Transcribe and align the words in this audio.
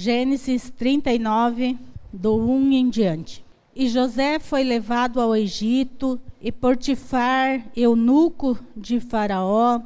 Gênesis 0.00 0.70
39, 0.70 1.76
do 2.12 2.36
1 2.36 2.70
em 2.70 2.88
diante. 2.88 3.44
E 3.74 3.88
José 3.88 4.38
foi 4.38 4.62
levado 4.62 5.20
ao 5.20 5.34
Egito, 5.34 6.20
e 6.40 6.52
Portifar, 6.52 7.66
eunuco 7.76 8.56
de 8.76 9.00
Faraó, 9.00 9.80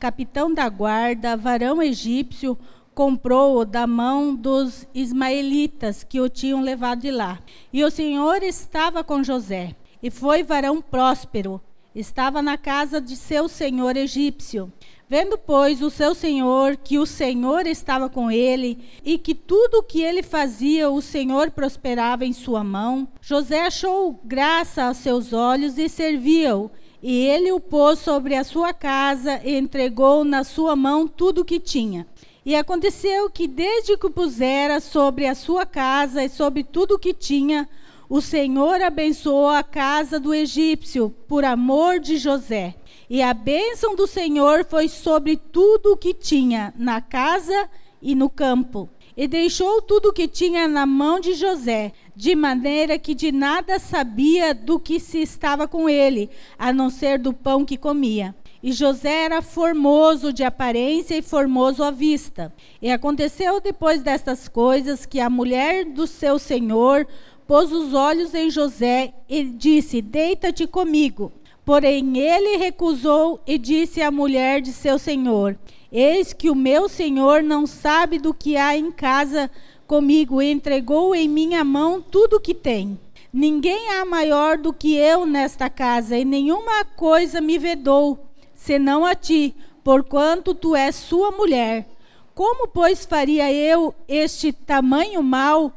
capitão 0.00 0.54
da 0.54 0.70
guarda, 0.70 1.36
varão 1.36 1.82
egípcio, 1.82 2.56
comprou-o 2.94 3.66
da 3.66 3.86
mão 3.86 4.34
dos 4.34 4.88
ismaelitas 4.94 6.02
que 6.02 6.18
o 6.18 6.30
tinham 6.30 6.62
levado 6.62 7.02
de 7.02 7.10
lá. 7.10 7.38
E 7.70 7.84
o 7.84 7.90
Senhor 7.90 8.42
estava 8.42 9.04
com 9.04 9.22
José, 9.22 9.76
e 10.02 10.10
foi 10.10 10.42
varão 10.42 10.80
próspero, 10.80 11.60
estava 11.94 12.40
na 12.40 12.56
casa 12.56 13.02
de 13.02 13.14
seu 13.14 13.46
senhor 13.50 13.98
egípcio. 13.98 14.72
Vendo, 15.10 15.38
pois, 15.38 15.80
o 15.80 15.88
seu 15.88 16.14
senhor 16.14 16.76
que 16.76 16.98
o 16.98 17.06
Senhor 17.06 17.66
estava 17.66 18.10
com 18.10 18.30
ele 18.30 18.78
e 19.02 19.16
que 19.16 19.34
tudo 19.34 19.78
o 19.78 19.82
que 19.82 20.02
ele 20.02 20.22
fazia 20.22 20.90
o 20.90 21.00
Senhor 21.00 21.50
prosperava 21.50 22.26
em 22.26 22.34
sua 22.34 22.62
mão, 22.62 23.08
José 23.22 23.62
achou 23.62 24.20
graça 24.22 24.84
aos 24.84 24.98
seus 24.98 25.32
olhos 25.32 25.78
e 25.78 25.88
serviu-o. 25.88 26.70
E 27.02 27.26
ele 27.26 27.50
o 27.52 27.60
pôs 27.60 28.00
sobre 28.00 28.34
a 28.34 28.44
sua 28.44 28.74
casa 28.74 29.40
e 29.42 29.56
entregou 29.56 30.24
na 30.24 30.44
sua 30.44 30.76
mão 30.76 31.08
tudo 31.08 31.40
o 31.40 31.44
que 31.44 31.58
tinha. 31.58 32.06
E 32.44 32.54
aconteceu 32.54 33.30
que, 33.30 33.48
desde 33.48 33.96
que 33.96 34.06
o 34.06 34.10
pusera 34.10 34.78
sobre 34.78 35.26
a 35.26 35.34
sua 35.34 35.64
casa 35.64 36.22
e 36.22 36.28
sobre 36.28 36.64
tudo 36.64 36.96
o 36.96 36.98
que 36.98 37.14
tinha, 37.14 37.66
o 38.10 38.20
Senhor 38.20 38.82
abençoou 38.82 39.48
a 39.48 39.62
casa 39.62 40.18
do 40.18 40.34
egípcio 40.34 41.14
por 41.26 41.44
amor 41.44 41.98
de 42.00 42.16
José. 42.16 42.74
E 43.10 43.22
a 43.22 43.32
bênção 43.32 43.96
do 43.96 44.06
Senhor 44.06 44.66
foi 44.68 44.86
sobre 44.86 45.36
tudo 45.36 45.92
o 45.92 45.96
que 45.96 46.12
tinha 46.12 46.74
na 46.76 47.00
casa 47.00 47.68
e 48.02 48.14
no 48.14 48.28
campo. 48.28 48.88
E 49.16 49.26
deixou 49.26 49.80
tudo 49.82 50.10
o 50.10 50.12
que 50.12 50.28
tinha 50.28 50.68
na 50.68 50.86
mão 50.86 51.18
de 51.18 51.32
José, 51.32 51.92
de 52.14 52.36
maneira 52.36 52.98
que 52.98 53.14
de 53.14 53.32
nada 53.32 53.78
sabia 53.78 54.54
do 54.54 54.78
que 54.78 55.00
se 55.00 55.22
estava 55.22 55.66
com 55.66 55.88
ele, 55.88 56.30
a 56.58 56.72
não 56.72 56.90
ser 56.90 57.18
do 57.18 57.32
pão 57.32 57.64
que 57.64 57.76
comia. 57.76 58.34
E 58.62 58.72
José 58.72 59.24
era 59.24 59.40
formoso 59.40 60.32
de 60.32 60.44
aparência 60.44 61.16
e 61.16 61.22
formoso 61.22 61.82
à 61.82 61.90
vista. 61.90 62.52
E 62.82 62.90
aconteceu 62.90 63.60
depois 63.60 64.02
destas 64.02 64.48
coisas 64.48 65.06
que 65.06 65.18
a 65.18 65.30
mulher 65.30 65.84
do 65.84 66.06
seu 66.06 66.38
senhor 66.38 67.06
pôs 67.46 67.72
os 67.72 67.94
olhos 67.94 68.34
em 68.34 68.50
José 68.50 69.14
e 69.28 69.44
disse: 69.44 70.02
Deita-te 70.02 70.66
comigo. 70.66 71.32
Porém, 71.68 72.18
ele 72.18 72.56
recusou 72.56 73.42
e 73.46 73.58
disse 73.58 74.00
à 74.00 74.10
mulher 74.10 74.62
de 74.62 74.72
seu 74.72 74.98
senhor: 74.98 75.54
Eis 75.92 76.32
que 76.32 76.48
o 76.48 76.54
meu 76.54 76.88
senhor 76.88 77.42
não 77.42 77.66
sabe 77.66 78.18
do 78.18 78.32
que 78.32 78.56
há 78.56 78.74
em 78.74 78.90
casa 78.90 79.50
comigo 79.86 80.40
e 80.40 80.50
entregou 80.50 81.14
em 81.14 81.28
minha 81.28 81.62
mão 81.62 82.00
tudo 82.00 82.36
o 82.36 82.40
que 82.40 82.54
tem. 82.54 82.98
Ninguém 83.30 83.90
há 83.90 84.02
maior 84.06 84.56
do 84.56 84.72
que 84.72 84.96
eu 84.96 85.26
nesta 85.26 85.68
casa, 85.68 86.16
e 86.16 86.24
nenhuma 86.24 86.86
coisa 86.86 87.38
me 87.38 87.58
vedou, 87.58 88.18
senão 88.54 89.04
a 89.04 89.14
ti, 89.14 89.54
porquanto 89.84 90.54
tu 90.54 90.74
és 90.74 90.94
sua 90.94 91.30
mulher. 91.32 91.86
Como, 92.34 92.66
pois, 92.66 93.04
faria 93.04 93.52
eu 93.52 93.94
este 94.08 94.54
tamanho 94.54 95.22
mal 95.22 95.70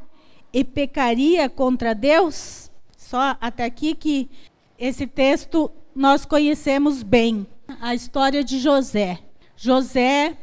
e 0.54 0.64
pecaria 0.64 1.50
contra 1.50 1.94
Deus? 1.94 2.72
Só 2.96 3.36
até 3.42 3.66
aqui 3.66 3.94
que 3.94 4.30
esse 4.80 5.06
texto 5.06 5.70
nós 5.96 6.26
conhecemos 6.26 7.04
bem 7.04 7.46
a 7.82 7.94
história 7.94 8.44
de 8.44 8.60
José. 8.60 9.20
José, 9.56 10.38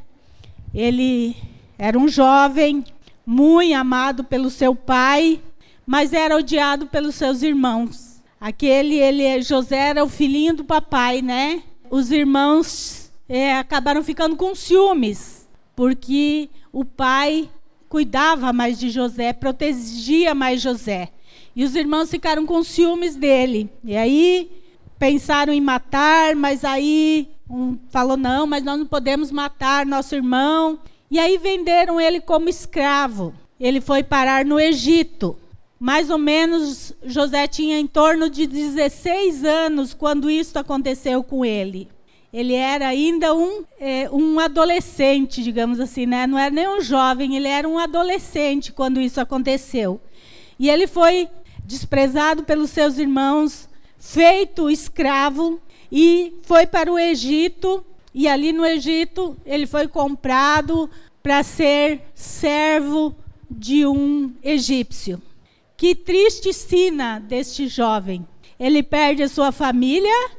ele 0.74 1.36
era 1.78 1.98
um 1.98 2.08
jovem 2.08 2.84
muito 3.24 3.74
amado 3.74 4.24
pelo 4.24 4.50
seu 4.50 4.74
pai, 4.74 5.40
mas 5.86 6.12
era 6.12 6.36
odiado 6.36 6.86
pelos 6.86 7.14
seus 7.14 7.42
irmãos. 7.42 8.22
Aquele, 8.40 8.96
ele, 8.96 9.42
José 9.42 9.76
era 9.76 10.04
o 10.04 10.08
filhinho 10.08 10.54
do 10.54 10.64
papai, 10.64 11.20
né? 11.22 11.62
Os 11.90 12.10
irmãos 12.10 13.10
é, 13.28 13.56
acabaram 13.56 14.02
ficando 14.04 14.36
com 14.36 14.54
ciúmes, 14.54 15.48
porque 15.74 16.48
o 16.72 16.84
pai 16.84 17.50
cuidava 17.88 18.52
mais 18.52 18.78
de 18.78 18.90
José, 18.90 19.32
protegia 19.32 20.34
mais 20.34 20.60
José. 20.60 21.08
E 21.56 21.64
os 21.64 21.74
irmãos 21.74 22.10
ficaram 22.10 22.46
com 22.46 22.62
ciúmes 22.62 23.16
dele. 23.16 23.68
E 23.82 23.96
aí 23.96 24.50
pensaram 24.98 25.52
em 25.52 25.60
matar, 25.60 26.34
mas 26.34 26.64
aí 26.64 27.28
um 27.48 27.78
falou: 27.90 28.16
não, 28.16 28.46
mas 28.46 28.62
nós 28.62 28.78
não 28.78 28.86
podemos 28.86 29.30
matar 29.30 29.86
nosso 29.86 30.14
irmão. 30.14 30.78
E 31.10 31.18
aí 31.18 31.38
venderam 31.38 32.00
ele 32.00 32.20
como 32.20 32.48
escravo. 32.48 33.32
Ele 33.58 33.80
foi 33.80 34.02
parar 34.02 34.44
no 34.44 34.60
Egito. 34.60 35.36
Mais 35.80 36.10
ou 36.10 36.18
menos, 36.18 36.92
José 37.04 37.46
tinha 37.46 37.78
em 37.78 37.86
torno 37.86 38.28
de 38.28 38.46
16 38.46 39.44
anos 39.44 39.94
quando 39.94 40.28
isso 40.28 40.58
aconteceu 40.58 41.22
com 41.22 41.44
ele. 41.44 41.88
Ele 42.32 42.52
era 42.52 42.88
ainda 42.88 43.34
um, 43.34 43.64
é, 43.80 44.10
um 44.10 44.38
adolescente, 44.38 45.42
digamos 45.42 45.80
assim, 45.80 46.04
né? 46.04 46.26
não 46.26 46.38
era 46.38 46.50
nem 46.50 46.68
um 46.68 46.80
jovem, 46.80 47.36
ele 47.36 47.48
era 47.48 47.66
um 47.66 47.78
adolescente 47.78 48.72
quando 48.72 49.00
isso 49.00 49.20
aconteceu. 49.20 50.00
E 50.58 50.68
ele 50.68 50.86
foi 50.86 51.28
desprezado 51.64 52.42
pelos 52.42 52.70
seus 52.70 52.98
irmãos, 52.98 53.67
feito 53.98 54.70
escravo 54.70 55.60
e 55.90 56.34
foi 56.42 56.66
para 56.66 56.92
o 56.92 56.98
Egito. 56.98 57.84
E 58.14 58.26
ali 58.26 58.52
no 58.52 58.64
Egito 58.64 59.36
ele 59.44 59.66
foi 59.66 59.86
comprado 59.86 60.88
para 61.22 61.42
ser 61.42 62.02
servo 62.14 63.14
de 63.50 63.86
um 63.86 64.32
egípcio. 64.42 65.20
Que 65.76 65.94
triste 65.94 66.52
sina 66.52 67.18
deste 67.18 67.68
jovem. 67.68 68.26
Ele 68.58 68.82
perde 68.82 69.22
a 69.22 69.28
sua 69.28 69.52
família, 69.52 70.30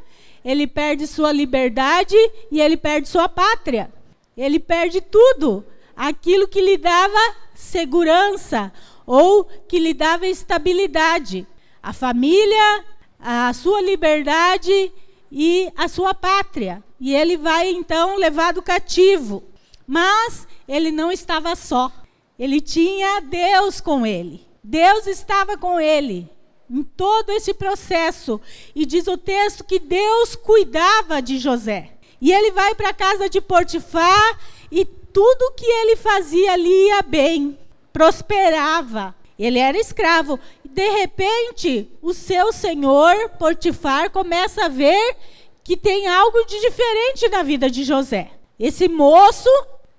ele 0.43 0.67
perde 0.67 1.07
sua 1.07 1.31
liberdade 1.31 2.15
e 2.51 2.59
ele 2.59 2.75
perde 2.75 3.07
sua 3.07 3.29
pátria. 3.29 3.91
Ele 4.35 4.59
perde 4.59 5.01
tudo, 5.01 5.65
aquilo 5.95 6.47
que 6.47 6.61
lhe 6.61 6.77
dava 6.77 7.35
segurança 7.53 8.71
ou 9.05 9.43
que 9.67 9.79
lhe 9.79 9.93
dava 9.93 10.27
estabilidade. 10.27 11.45
A 11.81 11.93
família, 11.93 12.83
a 13.19 13.53
sua 13.53 13.81
liberdade 13.81 14.91
e 15.31 15.71
a 15.75 15.87
sua 15.87 16.13
pátria. 16.13 16.83
E 16.99 17.13
ele 17.13 17.37
vai 17.37 17.69
então 17.69 18.17
levado 18.17 18.61
cativo. 18.61 19.43
Mas 19.85 20.47
ele 20.67 20.91
não 20.91 21.11
estava 21.11 21.55
só. 21.55 21.91
Ele 22.37 22.61
tinha 22.61 23.21
Deus 23.21 23.81
com 23.81 24.05
ele. 24.05 24.47
Deus 24.63 25.07
estava 25.07 25.57
com 25.57 25.79
ele 25.79 26.29
em 26.69 26.83
todo 26.83 27.31
esse 27.31 27.53
processo. 27.53 28.39
E 28.75 28.85
diz 28.85 29.07
o 29.07 29.17
texto 29.17 29.63
que 29.63 29.79
Deus 29.79 30.35
cuidava 30.35 31.21
de 31.21 31.37
José. 31.37 31.91
E 32.21 32.31
ele 32.31 32.51
vai 32.51 32.75
para 32.75 32.89
a 32.89 32.93
casa 32.93 33.29
de 33.29 33.41
Potifar 33.41 34.39
e 34.71 34.85
tudo 34.85 35.53
que 35.55 35.65
ele 35.65 35.95
fazia 35.95 36.53
ali 36.53 36.87
ia 36.87 37.01
bem, 37.01 37.57
prosperava. 37.91 39.15
Ele 39.37 39.57
era 39.57 39.77
escravo. 39.77 40.37
De 40.71 40.89
repente, 40.89 41.89
o 42.01 42.13
seu 42.13 42.53
senhor, 42.53 43.29
Potifar, 43.37 44.11
começa 44.11 44.65
a 44.65 44.69
ver 44.69 45.15
que 45.63 45.75
tem 45.75 46.07
algo 46.07 46.45
de 46.45 46.59
diferente 46.61 47.27
na 47.29 47.43
vida 47.43 47.69
de 47.69 47.83
José. 47.83 48.31
Esse 48.59 48.87
moço 48.87 49.49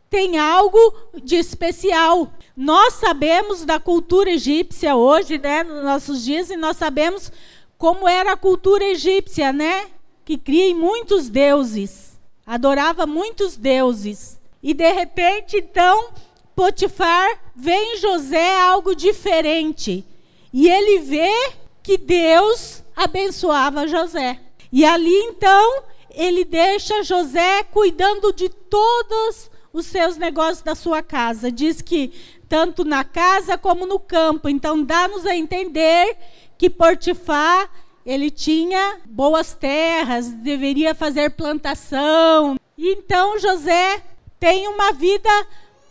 tem 0.08 0.38
algo 0.38 0.78
de 1.22 1.36
especial. 1.36 2.32
Nós 2.56 2.94
sabemos 2.94 3.64
da 3.64 3.78
cultura 3.78 4.31
egípcia 4.31 4.97
hoje, 4.97 5.38
né, 5.38 5.62
nos 5.62 5.84
nossos 5.84 6.25
dias, 6.25 6.50
e 6.50 6.56
nós 6.56 6.76
sabemos 6.76 7.32
como 7.78 8.08
era 8.08 8.32
a 8.32 8.37
cultura 8.37 8.84
egípcia, 8.84 9.52
né? 9.52 9.87
Que 10.25 10.37
cria 10.37 10.75
muitos 10.75 11.28
deuses, 11.28 12.19
adorava 12.47 13.06
muitos 13.06 13.56
deuses. 13.56 14.38
E 14.62 14.75
de 14.75 14.92
repente, 14.92 15.56
então, 15.56 16.10
Potifar 16.54 17.41
vê 17.56 17.75
em 17.75 17.97
José 17.97 18.60
algo 18.60 18.94
diferente. 18.94 20.05
E 20.52 20.69
ele 20.69 20.99
vê 21.00 21.52
que 21.82 21.97
Deus 21.97 22.82
abençoava 22.94 23.87
José. 23.87 24.41
E 24.73 24.85
ali 24.85 25.14
então, 25.25 25.82
ele 26.11 26.44
deixa 26.44 27.02
José 27.02 27.62
cuidando 27.64 28.32
de 28.32 28.49
todos 28.49 29.50
os 29.73 29.87
seus 29.87 30.17
negócios 30.17 30.62
da 30.62 30.75
sua 30.75 31.02
casa. 31.02 31.50
Diz 31.50 31.81
que 31.81 32.12
tanto 32.49 32.85
na 32.85 33.05
casa 33.05 33.56
como 33.56 33.87
no 33.87 33.99
campo. 33.99 34.49
Então 34.49 34.82
dá-nos 34.82 35.25
a 35.25 35.37
entender 35.37 36.17
que 36.58 36.69
Potifar 36.69 37.70
ele 38.05 38.31
tinha 38.31 39.00
boas 39.05 39.55
terras, 39.55 40.31
deveria 40.31 40.94
fazer 40.94 41.31
plantação. 41.31 42.56
Então 42.76 43.38
José 43.38 44.02
tem 44.38 44.67
uma 44.67 44.93
vida 44.93 45.31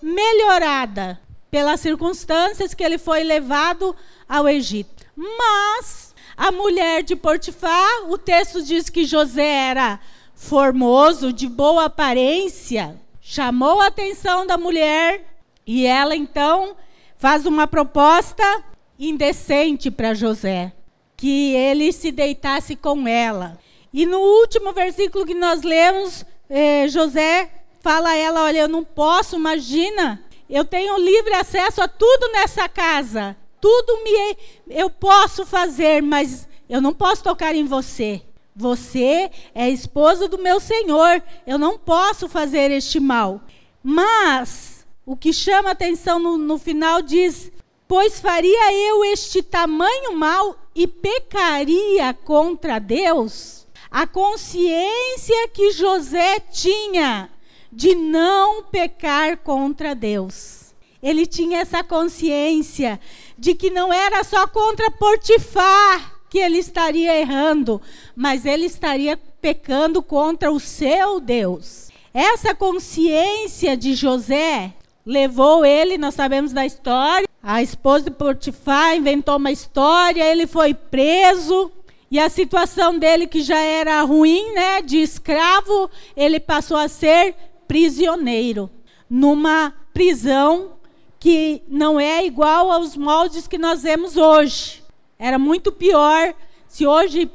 melhorada 0.01 1.19
pelas 1.49 1.79
circunstâncias 1.79 2.73
que 2.73 2.83
ele 2.83 2.97
foi 2.97 3.23
levado 3.23 3.95
ao 4.27 4.47
Egito. 4.47 5.05
Mas 5.15 6.13
a 6.37 6.51
mulher 6.51 7.03
de 7.03 7.15
Potifar, 7.15 8.09
o 8.09 8.17
texto 8.17 8.61
diz 8.61 8.89
que 8.89 9.05
José 9.05 9.69
era 9.69 9.99
formoso, 10.33 11.33
de 11.33 11.47
boa 11.47 11.85
aparência, 11.85 12.99
chamou 13.19 13.81
a 13.81 13.87
atenção 13.87 14.47
da 14.47 14.57
mulher 14.57 15.25
e 15.67 15.85
ela 15.85 16.15
então 16.15 16.75
faz 17.17 17.45
uma 17.45 17.67
proposta 17.67 18.63
indecente 18.97 19.91
para 19.91 20.13
José, 20.13 20.71
que 21.17 21.53
ele 21.53 21.91
se 21.91 22.11
deitasse 22.11 22.75
com 22.75 23.07
ela. 23.07 23.57
E 23.93 24.05
no 24.05 24.19
último 24.19 24.71
versículo 24.71 25.25
que 25.25 25.33
nós 25.33 25.61
lemos, 25.61 26.25
eh, 26.49 26.87
José 26.87 27.51
fala 27.81 28.09
a 28.09 28.15
ela: 28.15 28.43
Olha, 28.43 28.59
eu 28.59 28.67
não 28.67 28.83
posso, 28.83 29.35
imagina, 29.35 30.23
eu 30.49 30.65
tenho 30.65 30.97
livre 30.97 31.33
acesso 31.33 31.81
a 31.81 31.87
tudo 31.87 32.31
nessa 32.31 32.67
casa, 32.67 33.37
tudo 33.61 34.03
me, 34.03 34.37
eu 34.69 34.89
posso 34.89 35.45
fazer, 35.45 36.01
mas 36.01 36.47
eu 36.67 36.81
não 36.81 36.93
posso 36.93 37.23
tocar 37.23 37.53
em 37.55 37.65
você. 37.65 38.21
Você 38.55 39.29
é 39.53 39.69
esposa 39.69 40.27
do 40.27 40.37
meu 40.37 40.59
Senhor, 40.59 41.21
eu 41.45 41.57
não 41.57 41.77
posso 41.77 42.27
fazer 42.27 42.71
este 42.71 42.99
mal. 42.99 43.41
Mas 43.83 44.85
o 45.05 45.15
que 45.15 45.31
chama 45.31 45.71
atenção 45.71 46.19
no, 46.19 46.37
no 46.37 46.57
final 46.57 47.01
diz: 47.01 47.51
Pois 47.87 48.19
faria 48.19 48.73
eu 48.73 49.05
este 49.05 49.41
tamanho 49.41 50.15
mal 50.15 50.55
e 50.75 50.85
pecaria 50.87 52.13
contra 52.13 52.79
Deus? 52.79 53.67
A 53.89 54.05
consciência 54.05 55.47
que 55.49 55.71
José 55.71 56.39
tinha 56.39 57.29
de 57.71 57.95
não 57.95 58.63
pecar 58.63 59.37
contra 59.37 59.95
Deus. 59.95 60.73
Ele 61.01 61.25
tinha 61.25 61.59
essa 61.59 61.83
consciência 61.83 62.99
de 63.37 63.55
que 63.55 63.69
não 63.69 63.93
era 63.93 64.23
só 64.23 64.45
contra 64.47 64.91
Potifar 64.91 66.19
que 66.29 66.37
ele 66.37 66.57
estaria 66.57 67.19
errando, 67.19 67.81
mas 68.15 68.45
ele 68.45 68.65
estaria 68.65 69.17
pecando 69.41 70.03
contra 70.03 70.51
o 70.51 70.59
seu 70.59 71.19
Deus. 71.19 71.89
Essa 72.13 72.53
consciência 72.53 73.75
de 73.75 73.95
José 73.95 74.73
levou 75.05 75.65
ele, 75.65 75.97
nós 75.97 76.13
sabemos 76.13 76.51
da 76.53 76.65
história, 76.65 77.27
a 77.41 77.63
esposa 77.63 78.05
de 78.05 78.11
Potifar 78.11 78.95
inventou 78.95 79.37
uma 79.37 79.51
história, 79.51 80.23
ele 80.23 80.45
foi 80.45 80.73
preso, 80.73 81.71
e 82.11 82.19
a 82.19 82.27
situação 82.27 82.97
dele, 82.97 83.27
que 83.27 83.41
já 83.41 83.59
era 83.59 84.01
ruim, 84.01 84.53
né, 84.53 84.81
de 84.81 84.97
escravo, 84.97 85.89
ele 86.15 86.39
passou 86.39 86.77
a 86.77 86.87
ser 86.87 87.35
prisioneiro, 87.69 88.67
numa 89.07 89.71
prisão 89.93 90.71
que 91.19 91.61
não 91.67 91.99
é 91.99 92.25
igual 92.25 92.71
aos 92.71 92.97
moldes 92.97 93.47
que 93.47 93.59
nós 93.59 93.83
vemos 93.83 94.17
hoje. 94.17 94.83
Era 95.19 95.37
muito 95.37 95.71
pior. 95.71 96.33
Se 96.67 96.87
hoje 96.87 97.29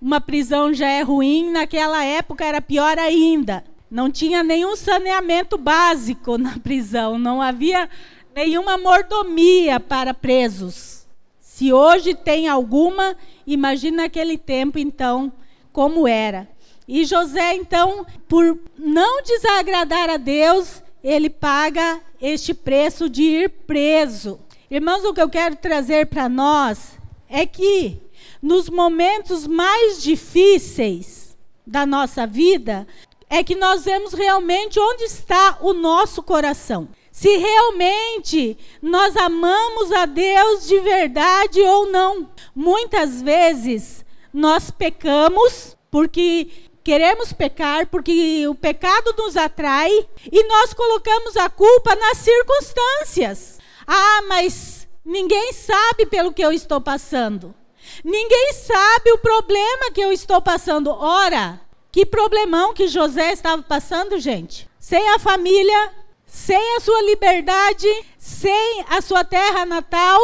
uma 0.00 0.20
prisão 0.20 0.74
já 0.74 0.88
é 0.88 1.02
ruim, 1.02 1.52
naquela 1.52 2.04
época 2.04 2.44
era 2.44 2.60
pior 2.60 2.98
ainda. 2.98 3.62
Não 3.88 4.10
tinha 4.10 4.42
nenhum 4.42 4.74
saneamento 4.74 5.56
básico 5.56 6.36
na 6.36 6.58
prisão, 6.58 7.16
não 7.16 7.40
havia 7.40 7.88
nenhuma 8.34 8.76
mordomia 8.76 9.78
para 9.78 10.12
presos. 10.12 11.06
Se 11.38 11.72
hoje 11.72 12.12
tem 12.12 12.48
alguma, 12.48 13.16
imagina 13.46 14.02
naquele 14.02 14.36
tempo 14.36 14.80
então 14.80 15.32
como 15.72 16.08
era. 16.08 16.48
E 16.88 17.04
José 17.04 17.54
então, 17.54 18.06
por 18.28 18.58
não 18.78 19.22
desagradar 19.22 20.08
a 20.08 20.16
Deus, 20.16 20.82
ele 21.02 21.28
paga 21.28 22.00
este 22.20 22.54
preço 22.54 23.08
de 23.08 23.22
ir 23.22 23.50
preso. 23.66 24.38
Irmãos, 24.70 25.04
o 25.04 25.12
que 25.12 25.20
eu 25.20 25.28
quero 25.28 25.56
trazer 25.56 26.06
para 26.06 26.28
nós 26.28 26.98
é 27.28 27.44
que 27.44 28.00
nos 28.40 28.68
momentos 28.68 29.46
mais 29.46 30.02
difíceis 30.02 31.36
da 31.66 31.84
nossa 31.84 32.26
vida, 32.26 32.86
é 33.28 33.42
que 33.42 33.56
nós 33.56 33.84
vemos 33.84 34.12
realmente 34.12 34.78
onde 34.78 35.04
está 35.04 35.58
o 35.60 35.72
nosso 35.72 36.22
coração. 36.22 36.88
Se 37.10 37.36
realmente 37.36 38.56
nós 38.80 39.16
amamos 39.16 39.90
a 39.90 40.06
Deus 40.06 40.66
de 40.66 40.78
verdade 40.80 41.60
ou 41.60 41.90
não. 41.90 42.30
Muitas 42.54 43.20
vezes 43.20 44.04
nós 44.32 44.70
pecamos 44.70 45.76
porque 45.90 46.48
queremos 46.86 47.32
pecar, 47.32 47.86
porque 47.88 48.46
o 48.48 48.54
pecado 48.54 49.14
nos 49.18 49.36
atrai 49.36 49.90
e 50.30 50.44
nós 50.44 50.72
colocamos 50.72 51.36
a 51.36 51.50
culpa 51.50 51.94
nas 51.96 52.18
circunstâncias. 52.18 53.58
Ah, 53.86 54.22
mas 54.28 54.76
Ninguém 55.06 55.52
sabe 55.52 56.04
pelo 56.06 56.32
que 56.32 56.44
eu 56.44 56.50
estou 56.50 56.80
passando. 56.80 57.54
Ninguém 58.02 58.52
sabe 58.54 59.12
o 59.12 59.18
problema 59.18 59.92
que 59.94 60.00
eu 60.00 60.10
estou 60.10 60.42
passando. 60.42 60.90
Ora, 60.90 61.60
que 61.92 62.04
problemão 62.04 62.74
que 62.74 62.88
José 62.88 63.32
estava 63.32 63.62
passando, 63.62 64.18
gente. 64.18 64.68
Sem 64.80 65.08
a 65.10 65.20
família, 65.20 65.92
sem 66.26 66.76
a 66.76 66.80
sua 66.80 67.02
liberdade, 67.02 67.86
sem 68.18 68.84
a 68.88 69.00
sua 69.00 69.22
terra 69.22 69.64
natal. 69.64 70.20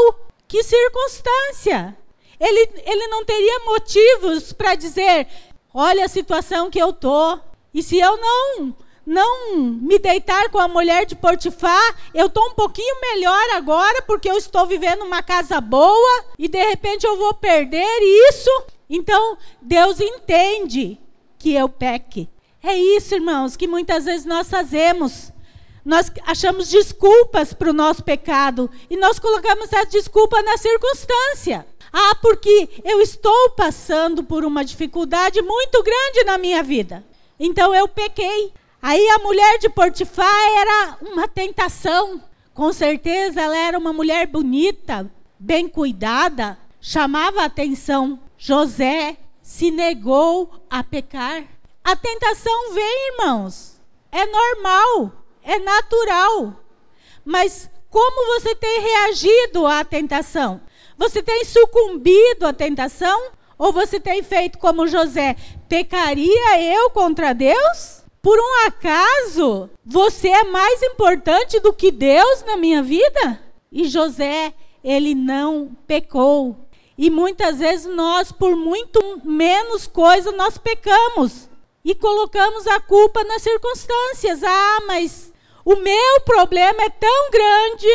Que 0.49 0.64
circunstância! 0.64 1.97
Ele, 2.41 2.69
ele 2.85 3.06
não 3.06 3.25
teria 3.25 3.61
motivos 3.61 4.53
para 4.53 4.75
dizer: 4.75 5.29
olha 5.74 6.04
a 6.04 6.08
situação 6.08 6.70
que 6.70 6.78
eu 6.78 6.90
estou. 6.90 7.40
E 7.74 7.82
se 7.82 7.98
eu 7.98 8.16
não 8.16 8.74
não 9.04 9.56
me 9.56 9.98
deitar 9.98 10.48
com 10.50 10.58
a 10.58 10.69
mulher 10.69 11.04
de 11.04 11.16
Portifar, 11.16 11.96
eu 12.14 12.26
estou 12.26 12.46
um 12.46 12.54
pouquinho 12.54 13.00
melhor 13.00 13.50
agora 13.54 14.00
porque 14.02 14.30
eu 14.30 14.36
estou 14.36 14.64
vivendo 14.64 15.02
uma 15.02 15.22
casa 15.22 15.60
boa 15.60 16.24
e 16.38 16.46
de 16.46 16.62
repente 16.64 17.04
eu 17.04 17.16
vou 17.16 17.34
perder 17.34 17.98
isso. 18.28 18.50
Então, 18.88 19.36
Deus 19.60 20.00
entende 20.00 21.00
que 21.38 21.54
eu 21.54 21.69
peque. 21.69 22.28
É 22.62 22.76
isso, 22.76 23.14
irmãos, 23.14 23.56
que 23.56 23.66
muitas 23.66 24.04
vezes 24.04 24.25
nós 24.25 24.48
fazemos. 24.48 25.32
Nós 25.84 26.12
achamos 26.25 26.68
desculpas 26.68 27.52
para 27.52 27.70
o 27.70 27.72
nosso 27.72 28.04
pecado 28.04 28.70
e 28.88 28.96
nós 28.96 29.18
colocamos 29.18 29.72
essa 29.72 29.84
desculpa 29.84 30.40
na 30.42 30.56
circunstância. 30.56 31.66
Ah, 31.92 32.14
porque 32.22 32.68
eu 32.84 33.00
estou 33.02 33.50
passando 33.50 34.24
por 34.24 34.44
uma 34.44 34.64
dificuldade 34.64 35.42
muito 35.42 35.82
grande 35.82 36.24
na 36.24 36.38
minha 36.38 36.62
vida. 36.62 37.04
Então 37.38 37.74
eu 37.74 37.86
pequei. 37.86 38.52
Aí 38.80 39.08
a 39.10 39.18
mulher 39.18 39.58
de 39.58 39.68
Portifar 39.68 40.26
era 40.58 40.96
uma 41.02 41.28
tentação. 41.28 42.22
Com 42.54 42.72
certeza 42.72 43.40
ela 43.40 43.56
era 43.56 43.78
uma 43.78 43.92
mulher 43.92 44.26
bonita, 44.26 45.10
bem 45.38 45.68
cuidada, 45.68 46.58
chamava 46.80 47.42
a 47.42 47.46
atenção. 47.46 48.18
José 48.38 49.16
se 49.42 49.70
negou 49.70 50.50
a 50.70 50.82
pecar. 50.82 51.44
A 51.84 51.94
tentação 51.94 52.72
vem, 52.72 53.12
irmãos. 53.12 53.80
É 54.10 54.24
normal, 54.24 55.12
é 55.42 55.58
natural. 55.58 56.56
Mas 57.24 57.68
como 57.90 58.40
você 58.40 58.54
tem 58.54 58.80
reagido 58.80 59.66
à 59.66 59.84
tentação? 59.84 60.60
Você 60.96 61.22
tem 61.22 61.44
sucumbido 61.44 62.46
à 62.46 62.52
tentação? 62.52 63.30
Ou 63.58 63.72
você 63.72 64.00
tem 64.00 64.22
feito 64.22 64.58
como 64.58 64.87
José? 64.87 65.37
Pecaria 65.68 66.61
eu 66.61 66.90
contra 66.90 67.32
Deus? 67.32 68.02
Por 68.20 68.38
um 68.38 68.66
acaso, 68.66 69.68
você 69.84 70.28
é 70.28 70.44
mais 70.44 70.82
importante 70.82 71.58
do 71.61 71.72
que 71.72 71.90
Deus 71.90 72.42
na 72.44 72.56
minha 72.56 72.82
vida? 72.82 73.40
E 73.70 73.88
José, 73.88 74.54
ele 74.82 75.14
não 75.14 75.76
pecou. 75.87 76.56
E 76.96 77.11
muitas 77.11 77.58
vezes 77.58 77.87
nós, 77.87 78.30
por 78.30 78.54
muito 78.54 79.20
menos 79.25 79.87
coisa, 79.87 80.30
nós 80.32 80.58
pecamos. 80.58 81.49
E 81.84 81.94
colocamos 81.94 82.66
a 82.66 82.78
culpa 82.80 83.25
nas 83.25 83.42
circunstâncias. 83.42 84.42
Ah, 84.44 84.82
mas 84.87 85.32
o 85.64 85.76
meu 85.76 86.20
problema 86.25 86.82
é 86.82 86.90
tão 86.90 87.30
grande, 87.30 87.88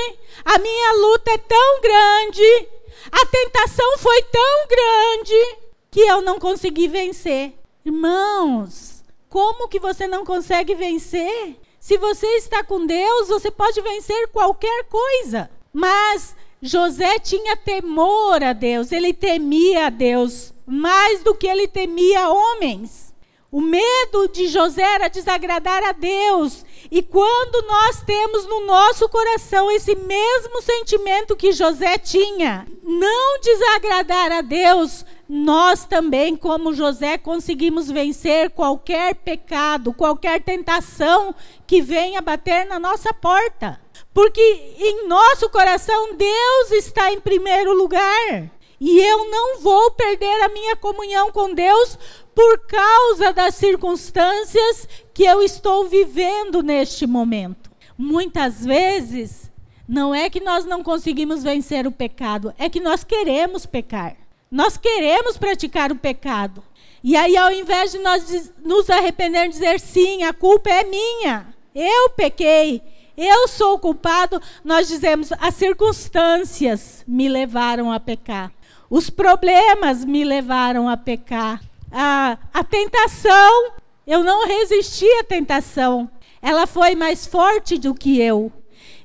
a 0.46 0.58
minha 0.58 0.94
luta 0.94 1.32
é 1.32 1.38
tão 1.38 1.82
grande, 1.82 2.70
a 3.12 3.26
tentação 3.26 3.98
foi 3.98 4.22
tão 4.24 4.68
grande 4.68 5.58
que 5.92 6.02
eu 6.02 6.22
não 6.22 6.40
consegui 6.40 6.88
vencer. 6.88 7.54
Irmãos, 7.86 9.04
como 9.30 9.68
que 9.68 9.80
você 9.80 10.08
não 10.08 10.26
consegue 10.26 10.76
vencer? 10.76 11.56
Se 11.80 11.98
você 11.98 12.28
está 12.36 12.64
com 12.64 12.86
Deus, 12.86 13.28
você 13.28 13.50
pode 13.50 13.80
vencer 13.82 14.28
qualquer 14.30 14.86
coisa. 14.86 15.50
Mas 15.72 16.36
José 16.62 17.20
tinha 17.20 17.56
temor 17.56 18.44
a 18.44 18.54
Deus, 18.54 18.92
ele 18.92 19.14
temia 19.14 19.88
a 19.88 19.90
Deus 19.90 20.54
mais 20.66 21.24
do 21.24 21.34
que 21.34 21.48
ele 21.48 21.68
temia 21.68 22.30
homens. 22.30 23.07
O 23.50 23.62
medo 23.62 24.28
de 24.28 24.48
José 24.48 24.82
era 24.82 25.08
desagradar 25.08 25.82
a 25.84 25.94
Deus. 25.94 26.66
E 26.92 27.02
quando 27.02 27.66
nós 27.66 28.02
temos 28.04 28.46
no 28.46 28.66
nosso 28.66 29.08
coração 29.08 29.72
esse 29.72 29.96
mesmo 29.96 30.62
sentimento 30.62 31.36
que 31.36 31.54
José 31.54 31.98
tinha, 31.98 32.68
não 32.84 33.40
desagradar 33.40 34.34
a 34.34 34.42
Deus, 34.42 35.06
nós 35.30 35.86
também, 35.86 36.36
como 36.36 36.74
José, 36.74 37.18
conseguimos 37.18 37.90
vencer 37.90 38.50
qualquer 38.50 39.16
pecado, 39.16 39.94
qualquer 39.94 40.42
tentação 40.42 41.34
que 41.66 41.82
venha 41.82 42.22
bater 42.22 42.66
na 42.66 42.80
nossa 42.80 43.14
porta. 43.14 43.80
Porque 44.14 44.42
em 44.78 45.08
nosso 45.08 45.50
coração 45.50 46.16
Deus 46.16 46.72
está 46.72 47.14
em 47.14 47.20
primeiro 47.20 47.74
lugar. 47.74 48.50
E 48.80 49.00
eu 49.00 49.30
não 49.30 49.60
vou 49.60 49.92
perder 49.92 50.44
a 50.44 50.50
minha 50.50 50.76
comunhão 50.76 51.32
com 51.32 51.54
Deus 51.54 51.98
por 52.36 52.60
causa 52.68 53.34
das 53.34 53.56
circunstâncias 53.56 54.88
que 55.14 55.24
eu 55.24 55.42
estou 55.42 55.88
vivendo 55.88 56.62
neste 56.62 57.08
momento. 57.08 57.72
Muitas 57.98 58.64
vezes 58.64 59.48
Não 59.88 60.14
é 60.14 60.30
que 60.30 60.42
nós 60.42 60.66
não 60.66 60.84
conseguimos 60.84 61.44
vencer 61.44 61.88
o 61.88 61.92
pecado, 61.92 62.54
é 62.58 62.70
que 62.70 62.80
nós 62.82 63.06
queremos 63.06 63.66
pecar. 63.66 64.18
Nós 64.52 64.76
queremos 64.76 65.38
praticar 65.38 65.92
o 65.92 65.96
pecado. 65.96 66.62
E 67.02 67.16
aí, 67.16 67.38
ao 67.38 67.52
invés 67.52 67.92
de 67.94 68.00
nós 68.00 68.52
nos 68.64 68.90
arrepender, 68.90 69.48
dizer 69.48 69.80
sim, 69.80 70.24
a 70.24 70.34
culpa 70.34 70.70
é 70.70 70.84
minha, 70.84 71.48
eu 71.74 72.10
pequei, 72.10 72.82
eu 73.16 73.48
sou 73.48 73.76
o 73.76 73.80
culpado, 73.80 74.42
nós 74.64 74.88
dizemos 74.90 75.32
as 75.40 75.54
circunstâncias 75.56 77.06
me 77.08 77.30
levaram 77.30 77.92
a 77.92 78.00
pecar, 78.00 78.52
os 78.90 79.10
problemas 79.10 80.06
me 80.06 80.24
levaram 80.24 80.88
a 80.88 80.96
pecar, 80.96 81.62
a, 81.92 82.38
a 82.54 82.64
tentação, 82.64 83.72
eu 84.06 84.24
não 84.24 84.48
resisti 84.48 85.06
à 85.20 85.24
tentação, 85.24 86.10
ela 86.42 86.66
foi 86.66 86.96
mais 86.96 87.26
forte 87.26 87.78
do 87.78 87.94
que 87.94 88.20
eu. 88.20 88.52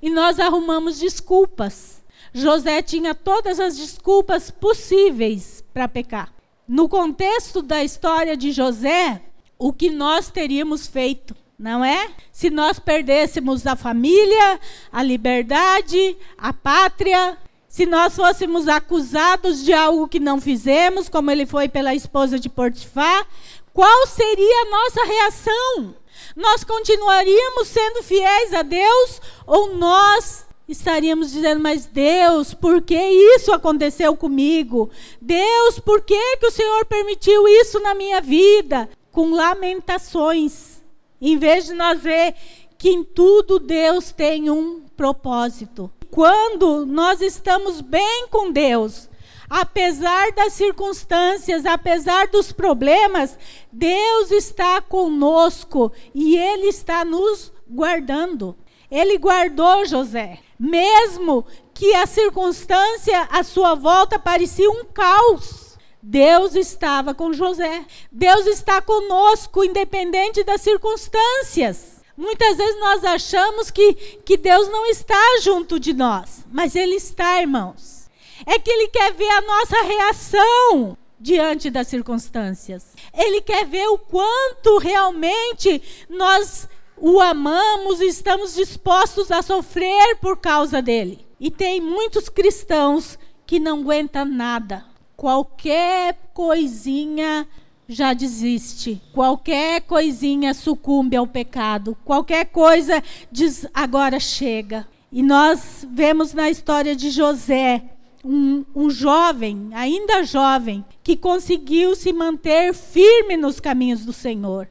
E 0.00 0.10
nós 0.10 0.38
arrumamos 0.38 0.98
desculpas. 0.98 2.02
José 2.32 2.82
tinha 2.82 3.14
todas 3.14 3.60
as 3.60 3.76
desculpas 3.76 4.50
possíveis 4.50 5.64
para 5.72 5.88
pecar. 5.88 6.32
No 6.66 6.88
contexto 6.88 7.60
da 7.60 7.84
história 7.84 8.36
de 8.36 8.52
José, 8.52 9.20
o 9.58 9.72
que 9.72 9.90
nós 9.90 10.28
teríamos 10.30 10.86
feito, 10.86 11.36
não 11.58 11.84
é? 11.84 12.10
Se 12.32 12.50
nós 12.50 12.78
perdêssemos 12.78 13.66
a 13.66 13.76
família, 13.76 14.58
a 14.90 15.02
liberdade, 15.02 16.16
a 16.38 16.52
pátria, 16.52 17.36
se 17.72 17.86
nós 17.86 18.14
fôssemos 18.14 18.68
acusados 18.68 19.64
de 19.64 19.72
algo 19.72 20.06
que 20.06 20.20
não 20.20 20.38
fizemos, 20.38 21.08
como 21.08 21.30
ele 21.30 21.46
foi 21.46 21.70
pela 21.70 21.94
esposa 21.94 22.38
de 22.38 22.50
Portifar, 22.50 23.26
qual 23.72 24.06
seria 24.06 24.60
a 24.60 24.70
nossa 24.70 25.04
reação? 25.06 25.94
Nós 26.36 26.64
continuaríamos 26.64 27.68
sendo 27.68 28.02
fiéis 28.02 28.52
a 28.52 28.60
Deus 28.60 29.22
ou 29.46 29.74
nós 29.74 30.44
estaríamos 30.68 31.32
dizendo, 31.32 31.62
mas 31.62 31.86
Deus, 31.86 32.52
por 32.52 32.82
que 32.82 32.94
isso 32.94 33.50
aconteceu 33.54 34.14
comigo? 34.18 34.90
Deus, 35.18 35.78
por 35.78 36.02
que, 36.02 36.36
que 36.36 36.46
o 36.48 36.52
Senhor 36.52 36.84
permitiu 36.84 37.48
isso 37.48 37.80
na 37.80 37.94
minha 37.94 38.20
vida? 38.20 38.86
Com 39.10 39.30
lamentações, 39.30 40.82
em 41.18 41.38
vez 41.38 41.64
de 41.64 41.72
nós 41.72 41.98
ver 42.02 42.34
que 42.76 42.90
em 42.90 43.02
tudo 43.02 43.58
Deus 43.58 44.12
tem 44.12 44.50
um 44.50 44.82
propósito. 44.94 45.90
Quando 46.12 46.84
nós 46.84 47.22
estamos 47.22 47.80
bem 47.80 48.26
com 48.30 48.52
Deus, 48.52 49.08
apesar 49.48 50.30
das 50.32 50.52
circunstâncias, 50.52 51.64
apesar 51.64 52.28
dos 52.28 52.52
problemas, 52.52 53.38
Deus 53.72 54.30
está 54.30 54.82
conosco 54.82 55.90
e 56.14 56.36
Ele 56.36 56.66
está 56.66 57.02
nos 57.02 57.50
guardando. 57.66 58.54
Ele 58.90 59.16
guardou 59.16 59.86
José, 59.86 60.38
mesmo 60.60 61.46
que 61.72 61.94
a 61.94 62.06
circunstância 62.06 63.22
à 63.30 63.42
sua 63.42 63.74
volta 63.74 64.18
parecia 64.18 64.70
um 64.70 64.84
caos. 64.84 65.78
Deus 66.02 66.54
estava 66.54 67.14
com 67.14 67.32
José. 67.32 67.86
Deus 68.12 68.44
está 68.44 68.82
conosco, 68.82 69.64
independente 69.64 70.44
das 70.44 70.60
circunstâncias. 70.60 71.91
Muitas 72.16 72.56
vezes 72.56 72.78
nós 72.78 73.04
achamos 73.04 73.70
que, 73.70 73.94
que 74.24 74.36
Deus 74.36 74.68
não 74.68 74.86
está 74.86 75.40
junto 75.42 75.80
de 75.80 75.92
nós, 75.92 76.44
mas 76.50 76.74
Ele 76.74 76.94
está, 76.94 77.40
irmãos 77.40 78.02
é 78.46 78.58
que 78.58 78.70
Ele 78.70 78.88
quer 78.88 79.12
ver 79.12 79.28
a 79.28 79.40
nossa 79.40 79.82
reação 79.82 80.96
diante 81.18 81.70
das 81.70 81.88
circunstâncias. 81.88 82.94
Ele 83.14 83.40
quer 83.40 83.66
ver 83.66 83.86
o 83.88 83.98
quanto 83.98 84.78
realmente 84.78 85.80
nós 86.08 86.68
o 86.96 87.20
amamos 87.20 88.00
e 88.00 88.06
estamos 88.06 88.54
dispostos 88.54 89.30
a 89.30 89.42
sofrer 89.42 90.16
por 90.16 90.36
causa 90.36 90.82
dele. 90.82 91.26
E 91.38 91.50
tem 91.50 91.80
muitos 91.80 92.28
cristãos 92.28 93.18
que 93.46 93.58
não 93.58 93.80
aguentam 93.80 94.24
nada. 94.24 94.84
Qualquer 95.16 96.16
coisinha 96.32 97.46
já 97.94 98.12
desiste. 98.12 99.00
Qualquer 99.12 99.82
coisinha 99.82 100.54
sucumbe 100.54 101.16
ao 101.16 101.26
pecado. 101.26 101.96
Qualquer 102.04 102.46
coisa 102.46 103.02
diz 103.30 103.66
agora 103.72 104.18
chega. 104.18 104.86
E 105.10 105.22
nós 105.22 105.86
vemos 105.90 106.32
na 106.32 106.50
história 106.50 106.96
de 106.96 107.10
José 107.10 107.82
um, 108.24 108.64
um 108.74 108.88
jovem, 108.88 109.70
ainda 109.72 110.24
jovem, 110.24 110.84
que 111.02 111.16
conseguiu 111.16 111.94
se 111.94 112.12
manter 112.12 112.72
firme 112.72 113.36
nos 113.36 113.58
caminhos 113.60 114.04
do 114.04 114.12
Senhor. 114.12 114.68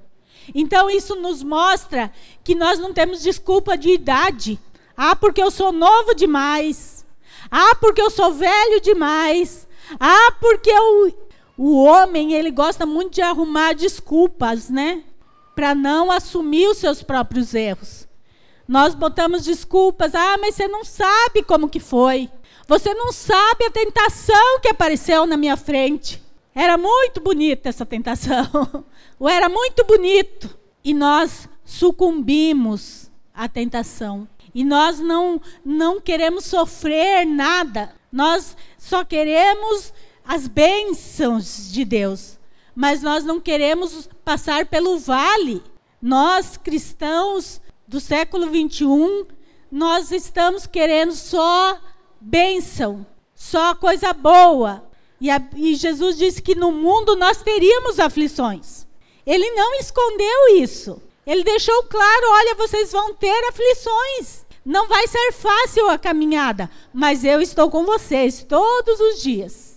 Então, 0.55 0.89
isso 0.89 1.15
nos 1.15 1.43
mostra 1.43 2.11
que 2.43 2.55
nós 2.55 2.79
não 2.79 2.93
temos 2.93 3.21
desculpa 3.21 3.77
de 3.77 3.89
idade. 3.89 4.59
Ah, 4.95 5.15
porque 5.15 5.41
eu 5.41 5.51
sou 5.51 5.71
novo 5.71 6.15
demais. 6.15 7.05
Ah, 7.49 7.75
porque 7.75 8.01
eu 8.01 8.09
sou 8.09 8.33
velho 8.33 8.81
demais. 8.81 9.67
Ah, 9.99 10.33
porque 10.39 10.69
eu... 10.69 11.30
o 11.58 11.84
homem 11.84 12.34
ele 12.34 12.51
gosta 12.51 12.86
muito 12.86 13.15
de 13.15 13.22
arrumar 13.22 13.74
desculpas, 13.74 14.70
né? 14.70 15.03
Para 15.55 15.75
não 15.75 16.12
assumir 16.12 16.67
os 16.67 16.77
seus 16.77 17.03
próprios 17.03 17.53
erros. 17.53 18.08
Nós 18.67 18.96
botamos 18.96 19.43
desculpas. 19.43 20.15
Ah, 20.15 20.38
mas 20.39 20.55
você 20.55 20.67
não 20.67 20.84
sabe 20.84 21.43
como 21.43 21.70
que 21.70 21.79
foi. 21.79 22.29
Você 22.67 22.93
não 22.93 23.12
sabe 23.12 23.65
a 23.65 23.72
tentação 23.72 24.60
que 24.62 24.70
apareceu 24.70 25.25
na 25.25 25.36
minha 25.36 25.58
frente. 25.58 26.24
Era 26.55 26.77
muito 26.77 27.20
bonita 27.20 27.67
essa 27.67 27.86
tentação. 27.86 28.48
Ou 29.20 29.27
era 29.27 29.50
muito 29.50 29.84
bonito. 29.86 30.58
E 30.84 30.93
nós 30.93 31.50
sucumbimos 31.65 33.12
à 33.34 33.50
tentação. 33.50 34.27
E 34.55 34.63
nós 34.63 35.00
não, 35.00 35.41
não 35.65 36.00
queremos 36.00 36.46
sofrer 36.46 37.25
nada. 37.25 37.93
Nós 38.12 38.55
só 38.77 39.03
queremos 39.03 39.93
as 40.25 40.47
bênçãos 40.47 41.71
de 41.71 41.85
Deus. 41.85 42.37
Mas 42.75 43.01
nós 43.01 43.23
não 43.23 43.39
queremos 43.39 44.09
passar 44.23 44.65
pelo 44.65 44.97
vale. 44.97 45.61
Nós, 46.01 46.57
cristãos 46.57 47.61
do 47.87 47.99
século 47.99 48.49
21, 48.49 49.25
nós 49.71 50.11
estamos 50.11 50.65
querendo 50.65 51.13
só 51.13 51.79
bênção, 52.19 53.05
só 53.35 53.75
coisa 53.75 54.13
boa. 54.13 54.83
E, 55.19 55.29
a, 55.29 55.41
e 55.55 55.75
Jesus 55.75 56.17
disse 56.17 56.41
que 56.41 56.55
no 56.55 56.71
mundo 56.71 57.15
nós 57.15 57.41
teríamos 57.41 57.99
aflições. 57.99 58.87
Ele 59.25 59.51
não 59.51 59.75
escondeu 59.75 60.57
isso. 60.57 61.01
Ele 61.25 61.43
deixou 61.43 61.83
claro: 61.83 62.31
olha, 62.31 62.55
vocês 62.55 62.91
vão 62.91 63.13
ter 63.13 63.47
aflições. 63.49 64.45
Não 64.65 64.87
vai 64.87 65.07
ser 65.07 65.31
fácil 65.31 65.89
a 65.89 65.97
caminhada, 65.97 66.69
mas 66.93 67.23
eu 67.23 67.41
estou 67.41 67.69
com 67.71 67.83
vocês 67.83 68.43
todos 68.43 68.99
os 68.99 69.21
dias, 69.21 69.70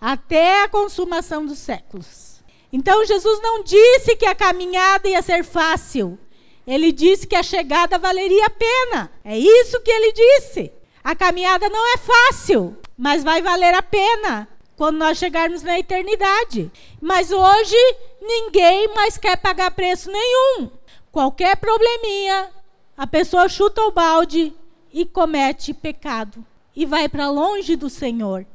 até 0.00 0.62
a 0.62 0.68
consumação 0.68 1.44
dos 1.44 1.58
séculos. 1.58 2.42
Então 2.72 3.04
Jesus 3.04 3.40
não 3.40 3.62
disse 3.62 4.16
que 4.16 4.26
a 4.26 4.34
caminhada 4.34 5.08
ia 5.08 5.22
ser 5.22 5.44
fácil. 5.44 6.18
Ele 6.66 6.92
disse 6.92 7.26
que 7.26 7.34
a 7.34 7.42
chegada 7.42 7.98
valeria 7.98 8.46
a 8.46 8.50
pena. 8.50 9.10
É 9.24 9.38
isso 9.38 9.80
que 9.80 9.90
ele 9.90 10.12
disse. 10.12 10.70
A 11.02 11.14
caminhada 11.14 11.68
não 11.68 11.94
é 11.94 11.96
fácil, 11.96 12.76
mas 12.96 13.24
vai 13.24 13.40
valer 13.40 13.72
a 13.72 13.82
pena 13.82 14.46
quando 14.76 14.98
nós 14.98 15.16
chegarmos 15.16 15.62
na 15.62 15.78
eternidade. 15.78 16.70
Mas 17.00 17.30
hoje 17.30 17.76
ninguém 18.20 18.94
mais 18.94 19.16
quer 19.16 19.36
pagar 19.36 19.70
preço 19.70 20.10
nenhum. 20.10 20.70
Qualquer 21.10 21.56
probleminha, 21.56 22.50
a 22.96 23.06
pessoa 23.06 23.48
chuta 23.48 23.82
o 23.82 23.90
balde 23.90 24.52
e 24.92 25.06
comete 25.06 25.72
pecado 25.72 26.44
e 26.76 26.84
vai 26.84 27.08
para 27.08 27.30
longe 27.30 27.76
do 27.76 27.88
Senhor. 27.88 28.46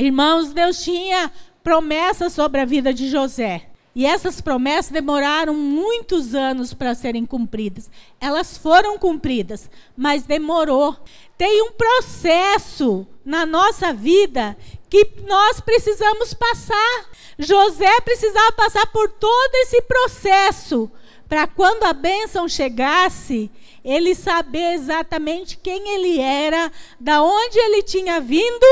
Irmãos, 0.00 0.52
Deus 0.52 0.80
tinha 0.80 1.28
promessas 1.60 2.32
sobre 2.32 2.60
a 2.60 2.64
vida 2.64 2.94
de 2.94 3.08
José. 3.08 3.68
E 3.96 4.06
essas 4.06 4.40
promessas 4.40 4.92
demoraram 4.92 5.52
muitos 5.52 6.36
anos 6.36 6.72
para 6.72 6.94
serem 6.94 7.26
cumpridas. 7.26 7.90
Elas 8.20 8.56
foram 8.56 8.96
cumpridas, 8.96 9.68
mas 9.96 10.22
demorou. 10.22 10.96
Tem 11.36 11.62
um 11.62 11.72
processo 11.72 13.04
na 13.24 13.44
nossa 13.44 13.92
vida 13.92 14.56
que 14.88 15.04
nós 15.26 15.60
precisamos 15.60 16.32
passar. 16.32 17.10
José 17.36 18.00
precisava 18.02 18.52
passar 18.52 18.86
por 18.92 19.08
todo 19.08 19.54
esse 19.56 19.82
processo 19.82 20.88
para 21.28 21.48
quando 21.48 21.82
a 21.82 21.92
bênção 21.92 22.48
chegasse, 22.48 23.50
ele 23.84 24.14
saber 24.14 24.74
exatamente 24.74 25.58
quem 25.58 25.88
ele 25.96 26.20
era, 26.20 26.70
da 27.00 27.20
onde 27.20 27.58
ele 27.58 27.82
tinha 27.82 28.20
vindo 28.20 28.66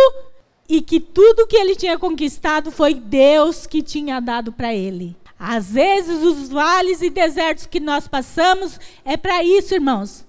e 0.68 0.80
que 0.80 0.98
tudo 1.00 1.46
que 1.46 1.56
ele 1.56 1.76
tinha 1.76 1.98
conquistado 1.98 2.70
foi 2.70 2.94
Deus 2.94 3.66
que 3.66 3.82
tinha 3.82 4.20
dado 4.20 4.52
para 4.52 4.74
ele. 4.74 5.16
Às 5.38 5.70
vezes, 5.70 6.22
os 6.22 6.48
vales 6.48 7.02
e 7.02 7.10
desertos 7.10 7.66
que 7.66 7.78
nós 7.78 8.08
passamos 8.08 8.80
é 9.04 9.16
para 9.16 9.44
isso, 9.44 9.74
irmãos. 9.74 10.24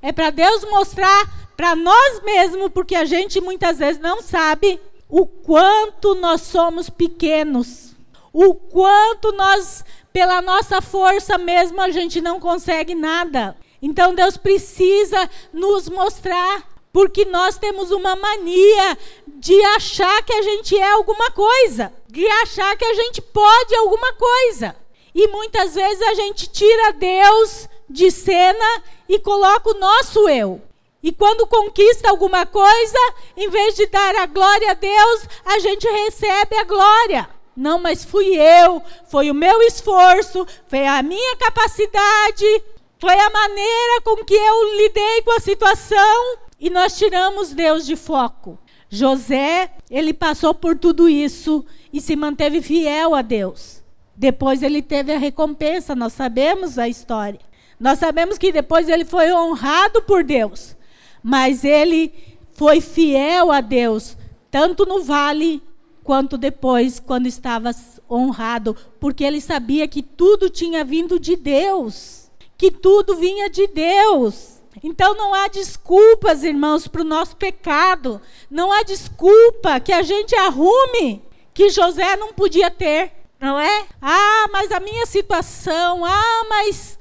É 0.00 0.12
para 0.12 0.30
Deus 0.30 0.64
mostrar 0.64 1.52
para 1.56 1.74
nós 1.76 2.22
mesmos, 2.22 2.70
porque 2.72 2.94
a 2.94 3.04
gente 3.04 3.40
muitas 3.40 3.78
vezes 3.78 4.00
não 4.00 4.22
sabe 4.22 4.80
o 5.08 5.26
quanto 5.26 6.14
nós 6.14 6.40
somos 6.40 6.88
pequenos, 6.88 7.94
o 8.32 8.54
quanto 8.54 9.30
nós, 9.32 9.84
pela 10.12 10.40
nossa 10.40 10.80
força 10.80 11.36
mesmo, 11.36 11.80
a 11.80 11.90
gente 11.90 12.20
não 12.20 12.40
consegue 12.40 12.94
nada. 12.94 13.56
Então 13.80 14.14
Deus 14.14 14.36
precisa 14.36 15.28
nos 15.52 15.88
mostrar 15.88 16.71
Porque 16.92 17.24
nós 17.24 17.56
temos 17.56 17.90
uma 17.90 18.14
mania 18.14 18.98
de 19.26 19.60
achar 19.76 20.22
que 20.22 20.32
a 20.32 20.42
gente 20.42 20.76
é 20.76 20.92
alguma 20.92 21.30
coisa, 21.30 21.92
de 22.08 22.26
achar 22.26 22.76
que 22.76 22.84
a 22.84 22.94
gente 22.94 23.22
pode 23.22 23.74
alguma 23.76 24.12
coisa. 24.12 24.76
E 25.14 25.26
muitas 25.28 25.74
vezes 25.74 26.02
a 26.02 26.14
gente 26.14 26.48
tira 26.48 26.92
Deus 26.92 27.68
de 27.88 28.10
cena 28.10 28.82
e 29.08 29.18
coloca 29.18 29.70
o 29.70 29.78
nosso 29.78 30.28
eu. 30.28 30.60
E 31.02 31.10
quando 31.12 31.46
conquista 31.46 32.08
alguma 32.08 32.46
coisa, 32.46 32.98
em 33.36 33.48
vez 33.48 33.74
de 33.74 33.86
dar 33.86 34.14
a 34.16 34.26
glória 34.26 34.70
a 34.70 34.74
Deus, 34.74 35.26
a 35.44 35.58
gente 35.58 35.86
recebe 35.88 36.56
a 36.56 36.64
glória. 36.64 37.28
Não, 37.56 37.78
mas 37.78 38.04
fui 38.04 38.36
eu, 38.36 38.82
foi 39.10 39.30
o 39.30 39.34
meu 39.34 39.60
esforço, 39.62 40.46
foi 40.68 40.86
a 40.86 41.02
minha 41.02 41.36
capacidade, 41.36 42.64
foi 42.98 43.18
a 43.18 43.30
maneira 43.30 44.00
com 44.04 44.16
que 44.24 44.34
eu 44.34 44.76
lidei 44.76 45.22
com 45.22 45.32
a 45.32 45.40
situação 45.40 46.38
e 46.62 46.70
nós 46.70 46.96
tiramos 46.96 47.52
Deus 47.52 47.84
de 47.84 47.94
foco. 47.94 48.58
José, 48.88 49.70
ele 49.90 50.14
passou 50.14 50.54
por 50.54 50.78
tudo 50.78 51.08
isso 51.08 51.62
e 51.92 52.00
se 52.00 52.16
manteve 52.16 52.62
fiel 52.62 53.14
a 53.14 53.20
Deus. 53.20 53.82
Depois 54.16 54.62
ele 54.62 54.80
teve 54.80 55.12
a 55.12 55.18
recompensa, 55.18 55.94
nós 55.94 56.14
sabemos 56.14 56.78
a 56.78 56.88
história. 56.88 57.40
Nós 57.78 57.98
sabemos 57.98 58.38
que 58.38 58.50
depois 58.50 58.88
ele 58.88 59.04
foi 59.04 59.30
honrado 59.30 60.00
por 60.02 60.24
Deus 60.24 60.76
mas 61.22 61.64
ele 61.64 62.12
foi 62.52 62.80
fiel 62.80 63.52
a 63.52 63.60
Deus, 63.60 64.16
tanto 64.50 64.84
no 64.84 65.02
vale 65.02 65.62
quanto 66.02 66.36
depois, 66.36 66.98
quando 66.98 67.26
estava 67.26 67.70
honrado, 68.10 68.76
porque 68.98 69.22
ele 69.22 69.40
sabia 69.40 69.86
que 69.86 70.02
tudo 70.02 70.50
tinha 70.50 70.84
vindo 70.84 71.18
de 71.20 71.36
Deus, 71.36 72.30
que 72.58 72.70
tudo 72.70 73.16
vinha 73.16 73.48
de 73.48 73.68
Deus. 73.68 74.60
Então 74.82 75.14
não 75.14 75.34
há 75.34 75.48
desculpas, 75.48 76.44
irmãos, 76.44 76.86
para 76.86 77.02
o 77.02 77.04
nosso 77.04 77.36
pecado. 77.36 78.20
Não 78.50 78.72
há 78.72 78.82
desculpa 78.82 79.80
que 79.80 79.92
a 79.92 80.02
gente 80.02 80.34
arrume 80.36 81.22
que 81.52 81.68
José 81.68 82.16
não 82.16 82.32
podia 82.32 82.70
ter, 82.70 83.12
não 83.38 83.58
é? 83.58 83.86
Ah, 84.00 84.46
mas 84.50 84.70
a 84.70 84.80
minha 84.80 85.04
situação, 85.04 86.04
ah, 86.04 86.46
mas 86.48 86.98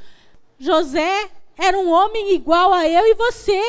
José 0.59 1.29
era 1.57 1.77
um 1.77 1.89
homem 1.89 2.33
igual 2.33 2.73
a 2.73 2.87
eu 2.87 3.05
e 3.05 3.13
você. 3.13 3.61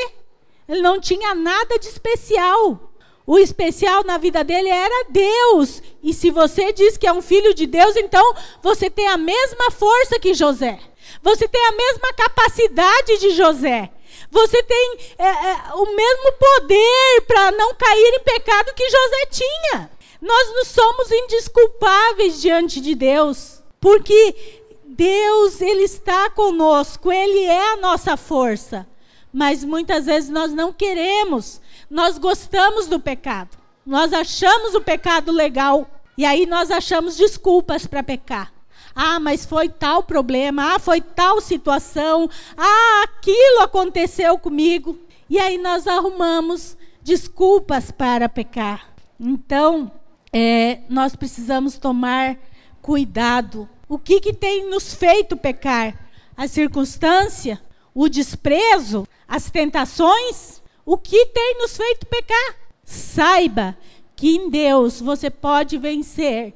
Ele 0.68 0.80
não 0.80 1.00
tinha 1.00 1.34
nada 1.34 1.78
de 1.78 1.88
especial. 1.88 2.90
O 3.24 3.38
especial 3.38 4.02
na 4.04 4.18
vida 4.18 4.42
dele 4.42 4.68
era 4.68 5.06
Deus. 5.08 5.80
E 6.02 6.12
se 6.12 6.30
você 6.30 6.72
diz 6.72 6.96
que 6.96 7.06
é 7.06 7.12
um 7.12 7.22
filho 7.22 7.54
de 7.54 7.66
Deus, 7.66 7.94
então 7.96 8.34
você 8.60 8.90
tem 8.90 9.06
a 9.06 9.16
mesma 9.16 9.70
força 9.70 10.18
que 10.18 10.34
José. 10.34 10.80
Você 11.22 11.46
tem 11.48 11.64
a 11.66 11.72
mesma 11.72 12.12
capacidade 12.12 13.18
de 13.18 13.30
José. 13.30 13.90
Você 14.30 14.62
tem 14.62 14.98
é, 15.18 15.26
é, 15.26 15.56
o 15.74 15.94
mesmo 15.94 16.32
poder 16.32 17.22
para 17.26 17.50
não 17.52 17.74
cair 17.74 18.14
em 18.14 18.20
pecado 18.20 18.74
que 18.74 18.88
José 18.88 19.26
tinha. 19.30 19.90
Nós 20.20 20.54
não 20.54 20.64
somos 20.64 21.10
indisculpáveis 21.10 22.40
diante 22.40 22.80
de 22.80 22.94
Deus, 22.94 23.62
porque 23.80 24.62
Deus 24.84 25.60
ele 25.60 25.82
está 25.82 26.30
conosco, 26.30 27.10
ele 27.10 27.44
é 27.44 27.72
a 27.72 27.76
nossa 27.76 28.16
força. 28.16 28.86
Mas 29.32 29.64
muitas 29.64 30.06
vezes 30.06 30.30
nós 30.30 30.52
não 30.52 30.72
queremos, 30.72 31.60
nós 31.90 32.18
gostamos 32.18 32.86
do 32.86 33.00
pecado, 33.00 33.56
nós 33.84 34.12
achamos 34.12 34.74
o 34.74 34.80
pecado 34.80 35.32
legal 35.32 35.88
e 36.16 36.24
aí 36.24 36.46
nós 36.46 36.70
achamos 36.70 37.16
desculpas 37.16 37.86
para 37.86 38.02
pecar. 38.02 38.52
Ah, 38.94 39.18
mas 39.18 39.46
foi 39.46 39.68
tal 39.68 40.02
problema, 40.02 40.74
ah, 40.74 40.78
foi 40.78 41.00
tal 41.00 41.40
situação, 41.40 42.28
ah, 42.56 43.04
aquilo 43.04 43.62
aconteceu 43.62 44.38
comigo. 44.38 44.98
E 45.28 45.38
aí 45.38 45.58
nós 45.58 45.86
arrumamos 45.86 46.76
desculpas 47.02 47.90
para 47.90 48.28
pecar. 48.28 48.92
Então, 49.18 49.90
é, 50.32 50.80
nós 50.88 51.16
precisamos 51.16 51.78
tomar 51.78 52.36
cuidado. 52.80 53.68
O 53.88 53.98
que, 53.98 54.20
que 54.20 54.32
tem 54.32 54.68
nos 54.68 54.94
feito 54.94 55.36
pecar? 55.36 55.94
A 56.36 56.46
circunstância? 56.46 57.60
O 57.94 58.08
desprezo? 58.08 59.06
as 59.32 59.50
tentações, 59.50 60.62
o 60.84 60.98
que 60.98 61.24
tem 61.24 61.56
nos 61.56 61.74
feito 61.74 62.04
pecar. 62.04 62.54
Saiba 62.84 63.74
que 64.14 64.36
em 64.36 64.50
Deus 64.50 65.00
você 65.00 65.30
pode 65.30 65.78
vencer 65.78 66.52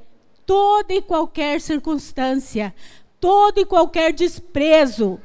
toda 0.47 0.95
e 0.95 1.03
qualquer 1.03 1.61
circunstância, 1.61 2.75
todo 3.21 3.59
e 3.59 3.67
qualquer 3.67 4.13
desprezo 4.13 5.21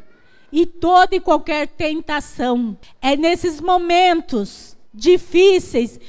e 0.51 0.65
toda 0.65 1.15
e 1.15 1.19
qualquer 1.21 1.67
tentação. 1.67 2.77
É 3.01 3.15
nesses 3.15 3.61
momentos 3.61 4.75
difíceis 4.93 5.99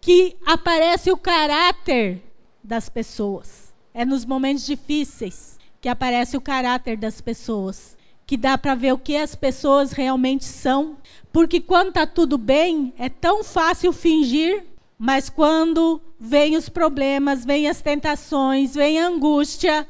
que 0.00 0.36
aparece 0.44 1.12
o 1.12 1.16
caráter 1.16 2.22
das 2.64 2.88
pessoas. 2.88 3.72
É 3.94 4.04
nos 4.04 4.24
momentos 4.24 4.66
difíceis 4.66 5.58
que 5.80 5.88
aparece 5.88 6.36
o 6.36 6.40
caráter 6.40 6.96
das 6.96 7.20
pessoas 7.20 7.96
que 8.26 8.36
dá 8.36 8.56
para 8.56 8.74
ver 8.74 8.92
o 8.92 8.98
que 8.98 9.16
as 9.16 9.34
pessoas 9.34 9.92
realmente 9.92 10.44
são. 10.44 10.96
Porque 11.32 11.60
quando 11.60 11.88
está 11.88 12.06
tudo 12.06 12.38
bem, 12.38 12.94
é 12.98 13.08
tão 13.08 13.44
fácil 13.44 13.92
fingir, 13.92 14.64
mas 15.04 15.28
quando 15.28 16.00
vem 16.16 16.56
os 16.56 16.68
problemas, 16.68 17.44
vem 17.44 17.68
as 17.68 17.82
tentações, 17.82 18.76
vem 18.76 19.00
a 19.00 19.08
angústia, 19.08 19.84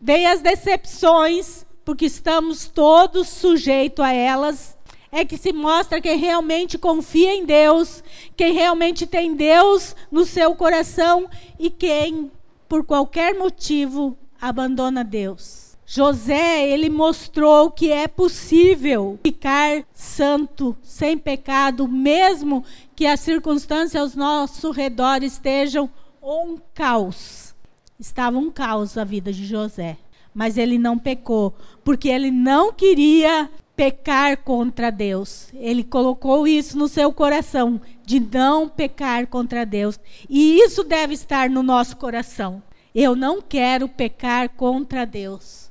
vem 0.00 0.26
as 0.26 0.40
decepções, 0.40 1.64
porque 1.84 2.06
estamos 2.06 2.66
todos 2.66 3.28
sujeitos 3.28 4.04
a 4.04 4.12
elas, 4.12 4.76
é 5.12 5.24
que 5.24 5.38
se 5.38 5.52
mostra 5.52 6.00
quem 6.00 6.18
realmente 6.18 6.76
confia 6.78 7.32
em 7.32 7.44
Deus, 7.46 8.02
quem 8.36 8.54
realmente 8.54 9.06
tem 9.06 9.36
Deus 9.36 9.94
no 10.10 10.24
seu 10.24 10.52
coração 10.56 11.30
e 11.60 11.70
quem, 11.70 12.32
por 12.68 12.84
qualquer 12.84 13.34
motivo, 13.38 14.18
abandona 14.40 15.04
Deus. 15.04 15.65
José, 15.88 16.68
ele 16.68 16.90
mostrou 16.90 17.70
que 17.70 17.92
é 17.92 18.08
possível 18.08 19.20
ficar 19.22 19.84
santo, 19.94 20.76
sem 20.82 21.16
pecado, 21.16 21.86
mesmo 21.86 22.64
que 22.96 23.06
as 23.06 23.20
circunstâncias 23.20 24.12
ao 24.12 24.18
nosso 24.18 24.72
redor 24.72 25.22
estejam 25.22 25.88
um 26.20 26.58
caos. 26.74 27.54
Estava 28.00 28.36
um 28.36 28.50
caos 28.50 28.98
a 28.98 29.04
vida 29.04 29.32
de 29.32 29.46
José. 29.46 29.96
Mas 30.34 30.58
ele 30.58 30.76
não 30.76 30.98
pecou, 30.98 31.54
porque 31.84 32.08
ele 32.08 32.32
não 32.32 32.72
queria 32.72 33.48
pecar 33.76 34.38
contra 34.38 34.90
Deus. 34.90 35.50
Ele 35.54 35.84
colocou 35.84 36.48
isso 36.48 36.76
no 36.76 36.88
seu 36.88 37.12
coração, 37.12 37.80
de 38.04 38.18
não 38.18 38.68
pecar 38.68 39.28
contra 39.28 39.64
Deus. 39.64 40.00
E 40.28 40.58
isso 40.58 40.82
deve 40.82 41.14
estar 41.14 41.48
no 41.48 41.62
nosso 41.62 41.96
coração. 41.96 42.60
Eu 42.92 43.14
não 43.14 43.40
quero 43.40 43.88
pecar 43.88 44.48
contra 44.50 45.06
Deus. 45.06 45.65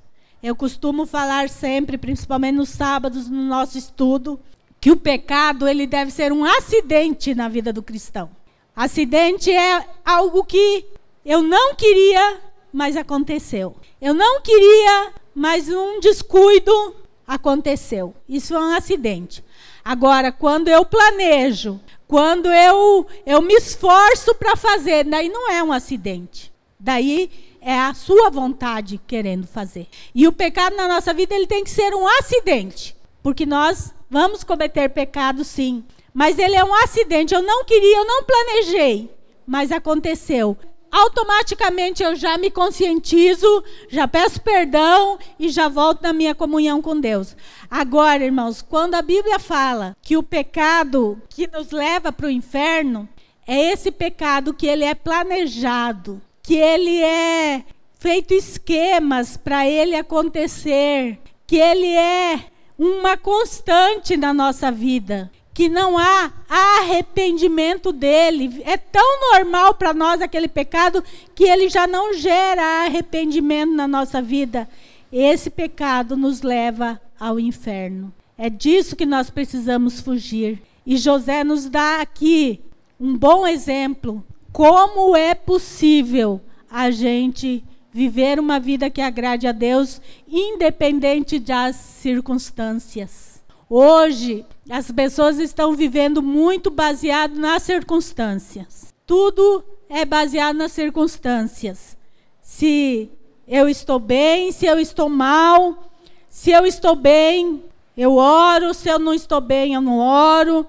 Eu 0.46 0.56
costumo 0.56 1.08
falar 1.08 1.50
sempre, 1.50 1.98
principalmente 1.98 2.58
nos 2.58 2.70
sábados, 2.70 3.28
no 3.28 3.42
nosso 3.46 3.80
estudo, 3.80 4.40
que 4.80 4.92
o 4.92 4.96
pecado 4.96 5.68
ele 5.68 5.88
deve 5.88 6.12
ser 6.12 6.32
um 6.32 6.46
acidente 6.46 7.34
na 7.34 7.50
vida 7.50 7.74
do 7.74 7.82
cristão. 7.82 8.30
Acidente 8.76 9.50
é 9.50 9.84
algo 10.06 10.44
que 10.44 10.86
eu 11.26 11.42
não 11.42 11.74
queria, 11.74 12.40
mas 12.72 12.96
aconteceu. 12.96 13.76
Eu 14.00 14.14
não 14.14 14.40
queria, 14.40 15.14
mas 15.34 15.68
um 15.68 16.00
descuido 16.00 16.96
aconteceu. 17.26 18.14
Isso 18.30 18.54
é 18.54 18.60
um 18.60 18.76
acidente. 18.76 19.44
Agora, 19.84 20.32
quando 20.32 20.68
eu 20.68 20.86
planejo, 20.86 21.80
quando 22.08 22.54
eu, 22.54 23.08
eu 23.26 23.42
me 23.42 23.56
esforço 23.56 24.36
para 24.36 24.56
fazer, 24.56 25.06
daí 25.06 25.28
não 25.28 25.52
é 25.52 25.64
um 25.64 25.74
acidente. 25.74 26.54
Daí 26.80 27.32
é 27.66 27.80
a 27.80 27.96
sua 27.96 28.30
vontade 28.30 29.02
querendo 29.08 29.48
fazer. 29.48 29.88
E 30.14 30.28
o 30.28 30.32
pecado 30.32 30.76
na 30.76 30.88
nossa 30.88 31.12
vida 31.16 31.34
ele 31.34 31.48
tem 31.48 31.64
que 31.64 31.70
ser 31.72 31.96
um 31.96 32.08
acidente, 32.08 32.96
porque 33.24 33.44
nós 33.44 33.92
vamos 34.08 34.44
cometer 34.44 34.90
pecado 34.90 35.44
sim, 35.44 35.84
mas 36.14 36.38
ele 36.38 36.56
é 36.56 36.64
um 36.64 36.76
acidente. 36.76 37.34
Eu 37.34 37.42
não 37.42 37.66
queria, 37.66 37.98
eu 37.98 38.06
não 38.06 38.24
planejei, 38.24 39.10
mas 39.48 39.72
aconteceu. 39.72 40.56
Automaticamente 40.92 42.04
eu 42.04 42.16
já 42.16 42.38
me 42.38 42.52
conscientizo, 42.52 43.64
já 43.90 44.08
peço 44.08 44.40
perdão 44.42 45.18
e 45.40 45.50
já 45.50 45.68
volto 45.68 46.04
na 46.04 46.14
minha 46.14 46.36
comunhão 46.36 46.84
com 46.84 46.98
Deus. 47.00 47.36
Agora, 47.70 48.24
irmãos, 48.24 48.62
quando 48.62 48.94
a 48.94 49.02
Bíblia 49.02 49.40
fala 49.40 49.98
que 50.04 50.16
o 50.16 50.24
pecado 50.24 51.20
que 51.30 51.48
nos 51.48 51.72
leva 51.72 52.12
para 52.12 52.28
o 52.28 52.32
inferno 52.32 53.10
é 53.48 53.72
esse 53.72 53.92
pecado 53.92 54.54
que 54.54 54.68
ele 54.68 54.84
é 54.84 54.94
planejado, 54.94 56.22
que 56.46 56.56
ele 56.56 57.02
é 57.02 57.64
feito 57.98 58.36
esquemas 58.36 59.36
para 59.36 59.68
ele 59.68 59.96
acontecer, 59.96 61.18
que 61.48 61.56
ele 61.56 61.88
é 61.88 62.40
uma 62.78 63.18
constante 63.18 64.16
na 64.16 64.32
nossa 64.32 64.72
vida, 64.72 65.32
que 65.56 65.68
não 65.68 65.98
há 65.98 66.32
arrependimento 66.48 67.92
dele. 67.92 68.62
É 68.64 68.78
tão 68.78 69.32
normal 69.32 69.74
para 69.74 69.92
nós 69.92 70.22
aquele 70.22 70.48
pecado 70.48 71.04
que 71.34 71.46
ele 71.46 71.68
já 71.68 71.88
não 71.88 72.14
gera 72.14 72.86
arrependimento 72.86 73.74
na 73.74 73.88
nossa 73.88 74.22
vida. 74.22 74.70
Esse 75.12 75.50
pecado 75.50 76.16
nos 76.16 76.44
leva 76.44 77.02
ao 77.20 77.40
inferno. 77.40 78.14
É 78.38 78.52
disso 78.52 78.96
que 78.96 79.06
nós 79.06 79.32
precisamos 79.32 80.00
fugir. 80.00 80.62
E 80.86 80.96
José 80.96 81.44
nos 81.44 81.68
dá 81.68 82.02
aqui 82.02 82.62
um 83.00 83.18
bom 83.18 83.48
exemplo 83.48 84.24
como 84.56 85.18
é 85.18 85.36
possível 85.36 86.40
a 86.72 86.90
gente 86.90 87.62
viver 87.92 88.40
uma 88.40 88.58
vida 88.58 88.90
que 88.90 89.02
agrade 89.02 89.46
a 89.46 89.52
Deus, 89.52 90.02
independente 90.26 91.40
das 91.40 91.76
circunstâncias. 91.76 93.44
Hoje, 93.70 94.46
as 94.70 94.90
pessoas 94.90 95.40
estão 95.40 95.76
vivendo 95.76 96.24
muito 96.24 96.72
baseado 96.72 97.36
nas 97.36 97.64
circunstâncias. 97.64 98.94
Tudo 99.06 99.62
é 99.90 100.06
baseado 100.06 100.56
nas 100.56 100.72
circunstâncias. 100.72 101.98
Se 102.42 103.10
eu 103.46 103.68
estou 103.68 104.00
bem, 104.00 104.54
se 104.54 104.66
eu 104.66 104.80
estou 104.80 105.10
mal, 105.10 105.92
se 106.30 106.52
eu 106.52 106.66
estou 106.66 106.96
bem, 106.96 107.62
eu 107.98 108.16
oro, 108.16 108.74
se 108.74 108.88
eu 108.88 109.00
não 109.00 109.14
estou 109.14 109.42
bem, 109.42 109.74
eu 109.74 109.82
não 109.82 110.00
oro. 110.00 110.66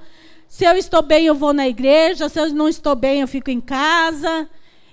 Se 0.49 0.65
eu 0.65 0.75
estou 0.75 1.03
bem, 1.03 1.27
eu 1.27 1.35
vou 1.35 1.53
na 1.53 1.69
igreja, 1.69 2.29
se 2.29 2.39
eu 2.39 2.53
não 2.55 2.69
estou 2.69 2.95
bem, 2.95 3.21
eu 3.21 3.29
fico 3.29 3.51
em 3.51 3.61
casa. 3.61 4.49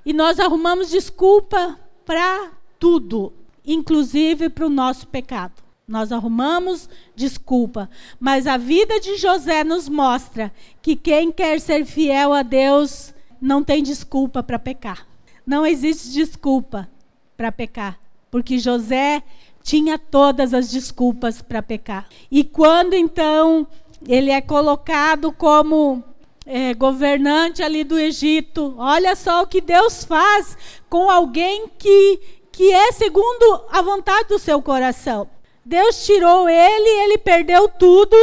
E 0.05 0.11
nós 0.11 0.39
arrumamos 0.39 0.89
desculpa 0.89 1.79
para 2.05 2.51
tudo, 2.79 3.31
inclusive 3.65 4.49
para 4.49 4.65
o 4.65 4.69
nosso 4.69 5.07
pecado. 5.07 5.63
Nós 5.87 6.11
arrumamos 6.11 6.89
desculpa, 7.15 7.89
mas 8.19 8.47
a 8.47 8.57
vida 8.57 8.99
de 8.99 9.17
José 9.17 9.63
nos 9.63 9.89
mostra 9.89 10.51
que 10.81 10.95
quem 10.95 11.31
quer 11.31 11.59
ser 11.59 11.85
fiel 11.85 12.33
a 12.33 12.41
Deus 12.41 13.13
não 13.39 13.63
tem 13.63 13.83
desculpa 13.83 14.41
para 14.41 14.57
pecar. 14.57 15.05
Não 15.45 15.65
existe 15.65 16.09
desculpa 16.11 16.89
para 17.35 17.51
pecar, 17.51 17.99
porque 18.31 18.57
José 18.57 19.21
tinha 19.61 19.97
todas 19.97 20.53
as 20.53 20.69
desculpas 20.69 21.41
para 21.41 21.61
pecar. 21.61 22.07
E 22.31 22.43
quando 22.43 22.93
então 22.93 23.67
ele 24.07 24.31
é 24.31 24.41
colocado 24.41 25.31
como 25.31 26.03
é, 26.45 26.73
governante 26.73 27.63
ali 27.63 27.83
do 27.83 27.97
Egito. 27.97 28.75
Olha 28.77 29.15
só 29.15 29.43
o 29.43 29.47
que 29.47 29.61
Deus 29.61 30.03
faz 30.03 30.57
com 30.89 31.09
alguém 31.09 31.69
que, 31.77 32.19
que 32.51 32.71
é 32.71 32.91
segundo 32.91 33.65
a 33.71 33.81
vontade 33.81 34.29
do 34.29 34.39
seu 34.39 34.61
coração. 34.61 35.27
Deus 35.65 36.05
tirou 36.05 36.49
ele, 36.49 36.89
ele 37.03 37.17
perdeu 37.17 37.69
tudo, 37.69 38.17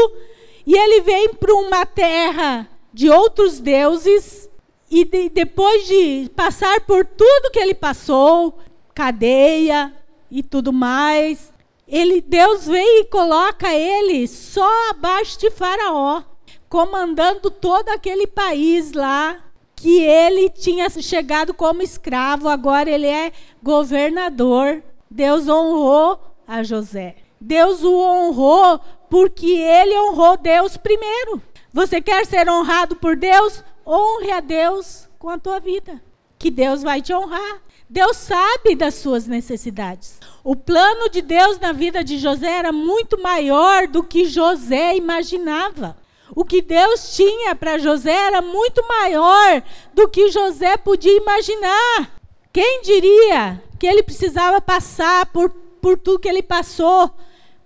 e 0.67 0.77
ele 0.77 1.01
vem 1.01 1.31
para 1.35 1.55
uma 1.55 1.87
terra 1.87 2.69
de 2.93 3.09
outros 3.09 3.59
deuses, 3.59 4.49
e 4.91 5.05
de, 5.05 5.29
depois 5.31 5.87
de 5.87 6.31
passar 6.37 6.81
por 6.83 7.07
tudo 7.07 7.51
que 7.51 7.59
ele 7.59 7.75
passou 7.75 8.59
cadeia 8.93 9.95
e 10.31 10.43
tudo 10.43 10.73
mais 10.73 11.51
ele, 11.91 12.21
Deus 12.21 12.67
vem 12.67 13.01
e 13.01 13.05
coloca 13.07 13.75
ele 13.75 14.29
só 14.29 14.91
abaixo 14.91 15.41
de 15.41 15.51
Faraó, 15.51 16.23
comandando 16.69 17.51
todo 17.51 17.89
aquele 17.89 18.29
país 18.29 18.93
lá 18.93 19.43
que 19.75 19.99
ele 20.01 20.49
tinha 20.49 20.89
chegado 20.89 21.53
como 21.53 21.83
escravo, 21.83 22.49
agora 22.49 22.89
ele 22.89 23.09
é 23.09 23.33
governador. 23.61 24.83
Deus 25.11 25.49
honrou 25.49 26.21
a 26.47 26.63
José. 26.63 27.17
Deus 27.41 27.83
o 27.83 27.93
honrou 27.93 28.79
porque 29.09 29.51
ele 29.51 29.99
honrou 29.99 30.37
Deus 30.37 30.77
primeiro. 30.77 31.43
Você 31.73 32.01
quer 32.01 32.25
ser 32.25 32.49
honrado 32.49 32.95
por 32.97 33.17
Deus? 33.17 33.65
Honre 33.85 34.31
a 34.31 34.41
Deus 34.41 35.09
com 35.19 35.29
a 35.29 35.39
tua 35.39 35.59
vida, 35.59 36.01
que 36.39 36.51
Deus 36.51 36.83
vai 36.83 37.03
te 37.03 37.13
honrar. 37.13 37.61
Deus 37.89 38.17
sabe 38.17 38.77
das 38.77 38.95
suas 38.95 39.27
necessidades. 39.27 40.20
O 40.43 40.57
plano 40.57 41.11
de 41.11 41.21
Deus 41.21 41.59
na 41.59 41.73
vida 41.73 42.03
de 42.03 42.19
José 42.19 42.51
era 42.51 42.73
muito 42.73 43.21
maior 43.21 43.87
do 43.87 44.03
que 44.03 44.25
José 44.25 44.97
imaginava. 44.97 45.97
O 46.35 46.45
que 46.45 46.63
Deus 46.63 47.15
tinha 47.15 47.55
para 47.55 47.79
José 47.79 48.13
era 48.13 48.41
muito 48.41 48.87
maior 48.87 49.63
do 49.93 50.09
que 50.09 50.31
José 50.31 50.77
podia 50.77 51.17
imaginar. 51.17 52.11
Quem 52.53 52.83
diria 52.83 53.63
que 53.79 53.87
ele 53.87 54.03
precisava 54.03 54.61
passar 54.61 55.27
por, 55.27 55.51
por 55.51 55.99
tudo 55.99 56.21
que 56.21 56.29
ele 56.29 56.43
passou 56.43 57.11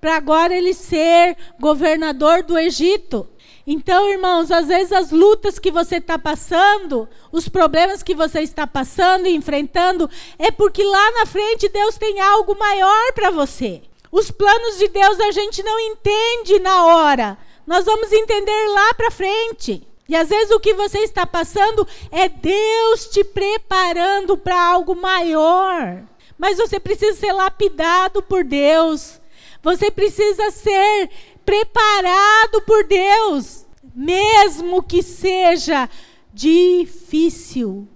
para 0.01 0.17
agora 0.17 0.55
ele 0.55 0.75
ser 0.75 1.37
governador 1.61 2.43
do 2.43 2.59
Egito? 2.59 3.29
Então, 3.67 4.11
irmãos, 4.11 4.51
às 4.51 4.69
vezes 4.69 4.93
as 4.93 5.11
lutas 5.11 5.59
que 5.59 5.71
você 5.71 5.97
está 5.97 6.19
passando, 6.19 7.09
os 7.33 7.49
problemas 7.49 8.03
que 8.03 8.15
você 8.15 8.41
está 8.41 8.67
passando 8.67 9.27
e 9.27 9.35
enfrentando, 9.35 10.09
é 10.39 10.51
porque 10.51 10.83
lá 10.83 11.13
na 11.13 11.27
frente 11.27 11.69
Deus 11.69 11.97
tem 11.97 12.21
algo 12.21 12.59
maior 12.59 13.13
para 13.15 13.31
você. 13.31 13.83
Os 14.13 14.31
planos 14.31 14.79
de 14.79 14.89
Deus 14.89 15.19
a 15.19 15.33
gente 15.33 15.63
não 15.63 15.81
entende 15.81 16.59
na 16.59 16.85
hora, 16.85 17.39
nós 17.67 17.87
vamos 17.87 18.13
entender 18.13 18.69
lá 18.69 18.93
para 18.95 19.11
frente. 19.11 19.87
E 20.07 20.15
às 20.15 20.29
vezes 20.29 20.51
o 20.51 20.61
que 20.61 20.75
você 20.75 20.99
está 20.99 21.25
passando 21.25 21.89
é 22.11 22.29
Deus 22.29 23.07
te 23.07 23.25
preparando 23.25 24.37
para 24.37 24.61
algo 24.61 24.95
maior. 24.95 26.03
Mas 26.37 26.59
você 26.59 26.79
precisa 26.79 27.19
ser 27.19 27.33
lapidado 27.33 28.23
por 28.23 28.45
Deus. 28.45 29.19
Você 29.63 29.91
precisa 29.91 30.51
ser 30.51 31.09
preparado 31.45 32.63
por 32.63 32.85
Deus, 32.85 33.67
mesmo 33.95 34.83
que 34.83 35.03
seja 35.03 35.89
difícil 36.33 37.89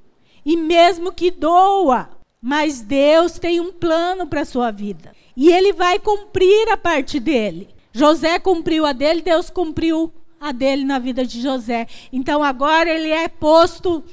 e 0.44 0.56
mesmo 0.56 1.12
que 1.12 1.30
doa, 1.30 2.10
mas 2.40 2.80
Deus 2.80 3.38
tem 3.38 3.60
um 3.60 3.72
plano 3.72 4.26
para 4.26 4.42
a 4.42 4.46
sua 4.46 4.70
vida 4.70 5.12
e 5.36 5.52
Ele 5.52 5.72
vai 5.72 5.98
cumprir 5.98 6.68
a 6.70 6.76
parte 6.76 7.18
dele. 7.18 7.68
José 7.92 8.38
cumpriu 8.38 8.86
a 8.86 8.92
dele, 8.92 9.22
Deus 9.22 9.50
cumpriu 9.50 10.12
a 10.40 10.52
dele 10.52 10.84
na 10.84 10.98
vida 10.98 11.24
de 11.24 11.40
José. 11.40 11.86
Então 12.12 12.42
agora 12.42 12.90
ele 12.90 13.10
é 13.10 13.28
posto 13.28 14.04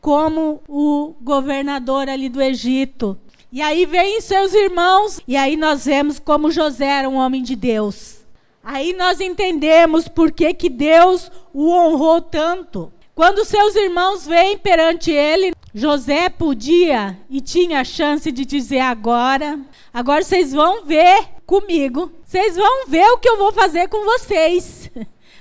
como 0.00 0.60
o 0.68 1.14
governador 1.20 2.08
ali 2.08 2.28
do 2.28 2.42
Egito. 2.42 3.16
E 3.50 3.60
aí 3.60 3.86
vem 3.86 4.20
seus 4.20 4.52
irmãos, 4.54 5.20
e 5.28 5.36
aí 5.36 5.56
nós 5.56 5.84
vemos 5.84 6.18
como 6.18 6.50
José 6.50 6.86
era 6.86 7.08
um 7.08 7.16
homem 7.16 7.42
de 7.42 7.54
Deus. 7.54 8.21
Aí 8.62 8.92
nós 8.92 9.20
entendemos 9.20 10.06
por 10.06 10.30
que, 10.30 10.54
que 10.54 10.68
Deus 10.68 11.30
o 11.52 11.70
honrou 11.70 12.20
tanto. 12.20 12.92
Quando 13.14 13.44
seus 13.44 13.74
irmãos 13.74 14.26
vêm 14.26 14.56
perante 14.56 15.10
ele, 15.10 15.52
José 15.74 16.28
podia 16.28 17.18
e 17.28 17.40
tinha 17.40 17.80
a 17.80 17.84
chance 17.84 18.30
de 18.30 18.44
dizer 18.44 18.80
agora, 18.80 19.60
agora 19.92 20.22
vocês 20.22 20.52
vão 20.52 20.84
ver 20.84 21.28
comigo. 21.44 22.10
Vocês 22.24 22.56
vão 22.56 22.86
ver 22.86 23.06
o 23.10 23.18
que 23.18 23.28
eu 23.28 23.36
vou 23.36 23.52
fazer 23.52 23.88
com 23.88 24.04
vocês. 24.04 24.90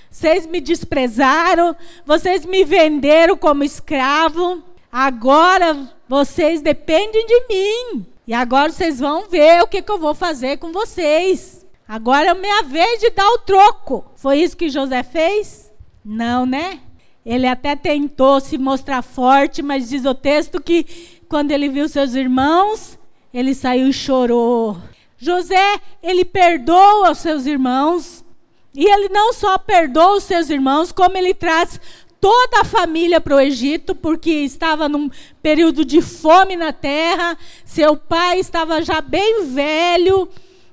Vocês 0.09 0.45
me 0.45 0.59
desprezaram, 0.59 1.73
vocês 2.05 2.45
me 2.45 2.65
venderam 2.65 3.37
como 3.37 3.63
escravo. 3.63 4.61
Agora 4.91 5.89
vocês 6.05 6.61
dependem 6.61 7.25
de 7.25 7.45
mim. 7.49 8.05
E 8.27 8.33
agora 8.33 8.73
vocês 8.73 8.99
vão 8.99 9.29
ver 9.29 9.63
o 9.63 9.67
que, 9.67 9.81
que 9.81 9.89
eu 9.89 9.97
vou 9.97 10.13
fazer 10.13 10.57
com 10.57 10.73
vocês. 10.73 11.60
Agora 11.91 12.29
é 12.29 12.33
minha 12.33 12.63
vez 12.63 13.01
de 13.01 13.09
dar 13.09 13.29
o 13.31 13.39
troco. 13.39 14.05
Foi 14.15 14.37
isso 14.37 14.55
que 14.55 14.69
José 14.69 15.03
fez? 15.03 15.69
Não, 16.05 16.45
né? 16.45 16.79
Ele 17.25 17.45
até 17.45 17.75
tentou 17.75 18.39
se 18.39 18.57
mostrar 18.57 19.01
forte, 19.01 19.61
mas 19.61 19.89
diz 19.89 20.05
o 20.05 20.15
texto 20.15 20.61
que 20.61 20.85
quando 21.27 21.51
ele 21.51 21.67
viu 21.67 21.89
seus 21.89 22.15
irmãos, 22.15 22.97
ele 23.33 23.53
saiu 23.53 23.89
e 23.89 23.93
chorou. 23.93 24.77
José, 25.17 25.81
ele 26.01 26.23
perdoa 26.23 27.11
os 27.11 27.17
seus 27.17 27.45
irmãos. 27.45 28.23
E 28.73 28.89
ele 28.89 29.09
não 29.09 29.33
só 29.33 29.57
perdoa 29.57 30.15
os 30.15 30.23
seus 30.23 30.49
irmãos, 30.49 30.93
como 30.93 31.17
ele 31.17 31.33
traz 31.33 31.77
toda 32.21 32.61
a 32.61 32.63
família 32.63 33.19
para 33.19 33.35
o 33.35 33.41
Egito, 33.41 33.93
porque 33.93 34.31
estava 34.31 34.87
num 34.87 35.09
período 35.43 35.83
de 35.83 36.01
fome 36.01 36.55
na 36.55 36.71
terra. 36.71 37.37
Seu 37.65 37.97
pai 37.97 38.39
estava 38.39 38.81
já 38.81 39.01
bem 39.01 39.43
velho 39.47 40.29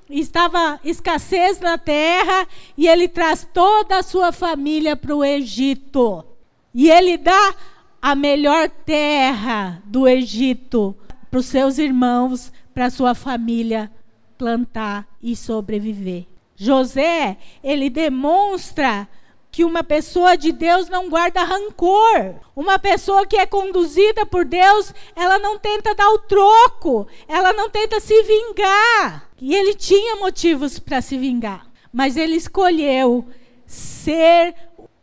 estava 0.09 0.79
escassez 0.83 1.59
na 1.59 1.77
terra 1.77 2.47
e 2.77 2.87
ele 2.87 3.07
traz 3.07 3.47
toda 3.53 3.99
a 3.99 4.03
sua 4.03 4.31
família 4.31 4.95
para 4.95 5.15
o 5.15 5.23
Egito. 5.23 6.25
E 6.73 6.89
ele 6.89 7.17
dá 7.17 7.55
a 8.01 8.15
melhor 8.15 8.69
terra 8.69 9.81
do 9.85 10.07
Egito 10.07 10.95
para 11.29 11.39
os 11.39 11.45
seus 11.45 11.77
irmãos, 11.77 12.51
para 12.73 12.85
a 12.85 12.89
sua 12.89 13.13
família 13.13 13.91
plantar 14.37 15.07
e 15.21 15.35
sobreviver. 15.35 16.25
José, 16.55 17.37
ele 17.63 17.89
demonstra 17.89 19.07
que 19.51 19.63
uma 19.63 19.83
pessoa 19.83 20.37
de 20.37 20.51
Deus 20.51 20.89
não 20.89 21.09
guarda 21.09 21.43
rancor. 21.43 22.35
Uma 22.55 22.77
pessoa 22.77 23.25
que 23.25 23.37
é 23.37 23.45
conduzida 23.45 24.25
por 24.25 24.45
Deus, 24.45 24.93
ela 25.15 25.39
não 25.39 25.57
tenta 25.57 25.95
dar 25.95 26.09
o 26.09 26.19
troco, 26.19 27.07
ela 27.27 27.51
não 27.53 27.69
tenta 27.69 27.99
se 27.99 28.21
vingar. 28.23 29.29
E 29.41 29.55
ele 29.55 29.73
tinha 29.73 30.15
motivos 30.17 30.79
para 30.79 31.01
se 31.01 31.17
vingar, 31.17 31.67
mas 31.91 32.17
ele 32.17 32.35
escolheu 32.35 33.25
ser 33.65 34.53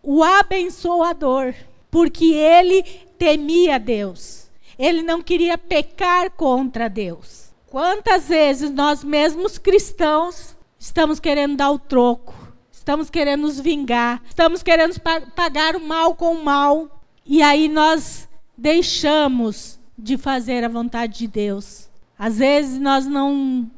o 0.02 0.22
abençoador, 0.22 1.54
porque 1.90 2.26
ele 2.34 2.82
temia 3.18 3.78
Deus. 3.78 4.48
Ele 4.78 5.02
não 5.02 5.22
queria 5.22 5.56
pecar 5.56 6.30
contra 6.30 6.88
Deus. 6.88 7.46
Quantas 7.66 8.28
vezes 8.28 8.70
nós 8.70 9.02
mesmos 9.02 9.58
cristãos 9.58 10.54
estamos 10.78 11.18
querendo 11.18 11.56
dar 11.56 11.70
o 11.70 11.78
troco? 11.78 12.45
Estamos 12.86 13.10
querendo 13.10 13.40
nos 13.40 13.58
vingar, 13.58 14.22
estamos 14.28 14.62
querendo 14.62 14.94
pagar 15.34 15.74
o 15.74 15.80
mal 15.80 16.14
com 16.14 16.34
o 16.34 16.44
mal, 16.44 17.02
e 17.26 17.42
aí 17.42 17.66
nós 17.66 18.28
deixamos 18.56 19.76
de 19.98 20.16
fazer 20.16 20.62
a 20.62 20.68
vontade 20.68 21.18
de 21.18 21.26
Deus. 21.26 21.88
Às 22.16 22.38
vezes 22.38 22.78
nós 22.78 23.04
não 23.04 23.68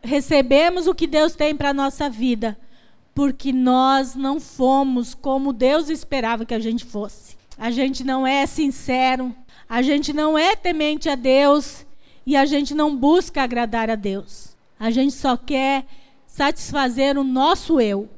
recebemos 0.00 0.86
o 0.86 0.94
que 0.94 1.08
Deus 1.08 1.34
tem 1.34 1.56
para 1.56 1.70
a 1.70 1.74
nossa 1.74 2.08
vida, 2.08 2.56
porque 3.12 3.52
nós 3.52 4.14
não 4.14 4.38
fomos 4.38 5.12
como 5.12 5.52
Deus 5.52 5.88
esperava 5.88 6.46
que 6.46 6.54
a 6.54 6.60
gente 6.60 6.84
fosse. 6.84 7.36
A 7.58 7.68
gente 7.72 8.04
não 8.04 8.24
é 8.24 8.46
sincero, 8.46 9.34
a 9.68 9.82
gente 9.82 10.12
não 10.12 10.38
é 10.38 10.54
temente 10.54 11.08
a 11.08 11.16
Deus 11.16 11.84
e 12.24 12.36
a 12.36 12.46
gente 12.46 12.76
não 12.76 12.96
busca 12.96 13.42
agradar 13.42 13.90
a 13.90 13.96
Deus. 13.96 14.56
A 14.78 14.92
gente 14.92 15.14
só 15.14 15.36
quer 15.36 15.84
satisfazer 16.28 17.18
o 17.18 17.24
nosso 17.24 17.80
eu, 17.80 18.08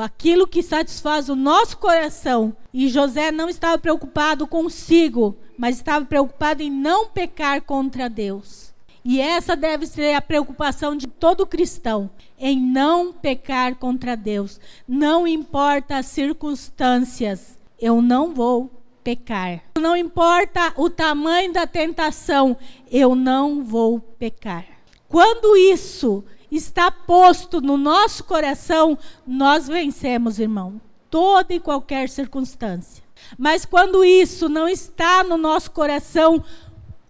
aquilo 0.00 0.46
que 0.46 0.62
satisfaz 0.62 1.28
o 1.28 1.36
nosso 1.36 1.76
coração. 1.76 2.56
E 2.72 2.88
José 2.88 3.30
não 3.30 3.48
estava 3.48 3.78
preocupado 3.78 4.46
consigo, 4.46 5.36
mas 5.58 5.76
estava 5.76 6.04
preocupado 6.04 6.62
em 6.62 6.70
não 6.70 7.08
pecar 7.08 7.62
contra 7.62 8.08
Deus. 8.08 8.72
E 9.04 9.20
essa 9.20 9.56
deve 9.56 9.86
ser 9.86 10.14
a 10.14 10.22
preocupação 10.22 10.96
de 10.96 11.08
todo 11.08 11.46
cristão, 11.46 12.08
em 12.38 12.60
não 12.60 13.12
pecar 13.12 13.74
contra 13.74 14.16
Deus. 14.16 14.60
Não 14.86 15.26
importa 15.26 15.96
as 15.96 16.06
circunstâncias, 16.06 17.58
eu 17.80 18.00
não 18.00 18.32
vou 18.32 18.70
pecar. 19.02 19.60
Não 19.76 19.96
importa 19.96 20.72
o 20.76 20.88
tamanho 20.88 21.52
da 21.52 21.66
tentação, 21.66 22.56
eu 22.88 23.16
não 23.16 23.64
vou 23.64 23.98
pecar. 23.98 24.64
Quando 25.08 25.56
isso 25.56 26.24
está 26.56 26.90
posto 26.90 27.60
no 27.60 27.76
nosso 27.76 28.24
coração, 28.24 28.98
nós 29.26 29.66
vencemos, 29.66 30.38
irmão, 30.38 30.80
toda 31.10 31.54
e 31.54 31.60
qualquer 31.60 32.08
circunstância. 32.08 33.02
Mas 33.38 33.64
quando 33.64 34.04
isso 34.04 34.48
não 34.48 34.68
está 34.68 35.24
no 35.24 35.36
nosso 35.36 35.70
coração, 35.70 36.44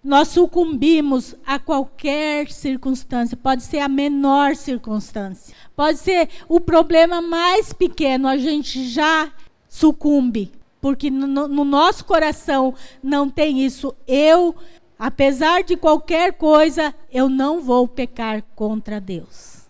nós 0.02 0.28
sucumbimos 0.28 1.34
a 1.46 1.58
qualquer 1.58 2.50
circunstância, 2.50 3.36
pode 3.36 3.62
ser 3.62 3.78
a 3.78 3.88
menor 3.88 4.56
circunstância, 4.56 5.54
pode 5.76 5.98
ser 5.98 6.28
o 6.48 6.60
problema 6.60 7.20
mais 7.20 7.72
pequeno, 7.72 8.26
a 8.28 8.36
gente 8.36 8.88
já 8.88 9.32
sucumbe, 9.68 10.52
porque 10.80 11.10
no, 11.10 11.46
no 11.46 11.64
nosso 11.64 12.04
coração 12.04 12.74
não 13.02 13.30
tem 13.30 13.64
isso. 13.64 13.94
Eu, 14.06 14.54
apesar 15.02 15.64
de 15.64 15.76
qualquer 15.76 16.34
coisa, 16.34 16.94
eu 17.10 17.28
não 17.28 17.60
vou 17.60 17.88
pecar 17.88 18.40
contra 18.54 19.00
Deus. 19.00 19.68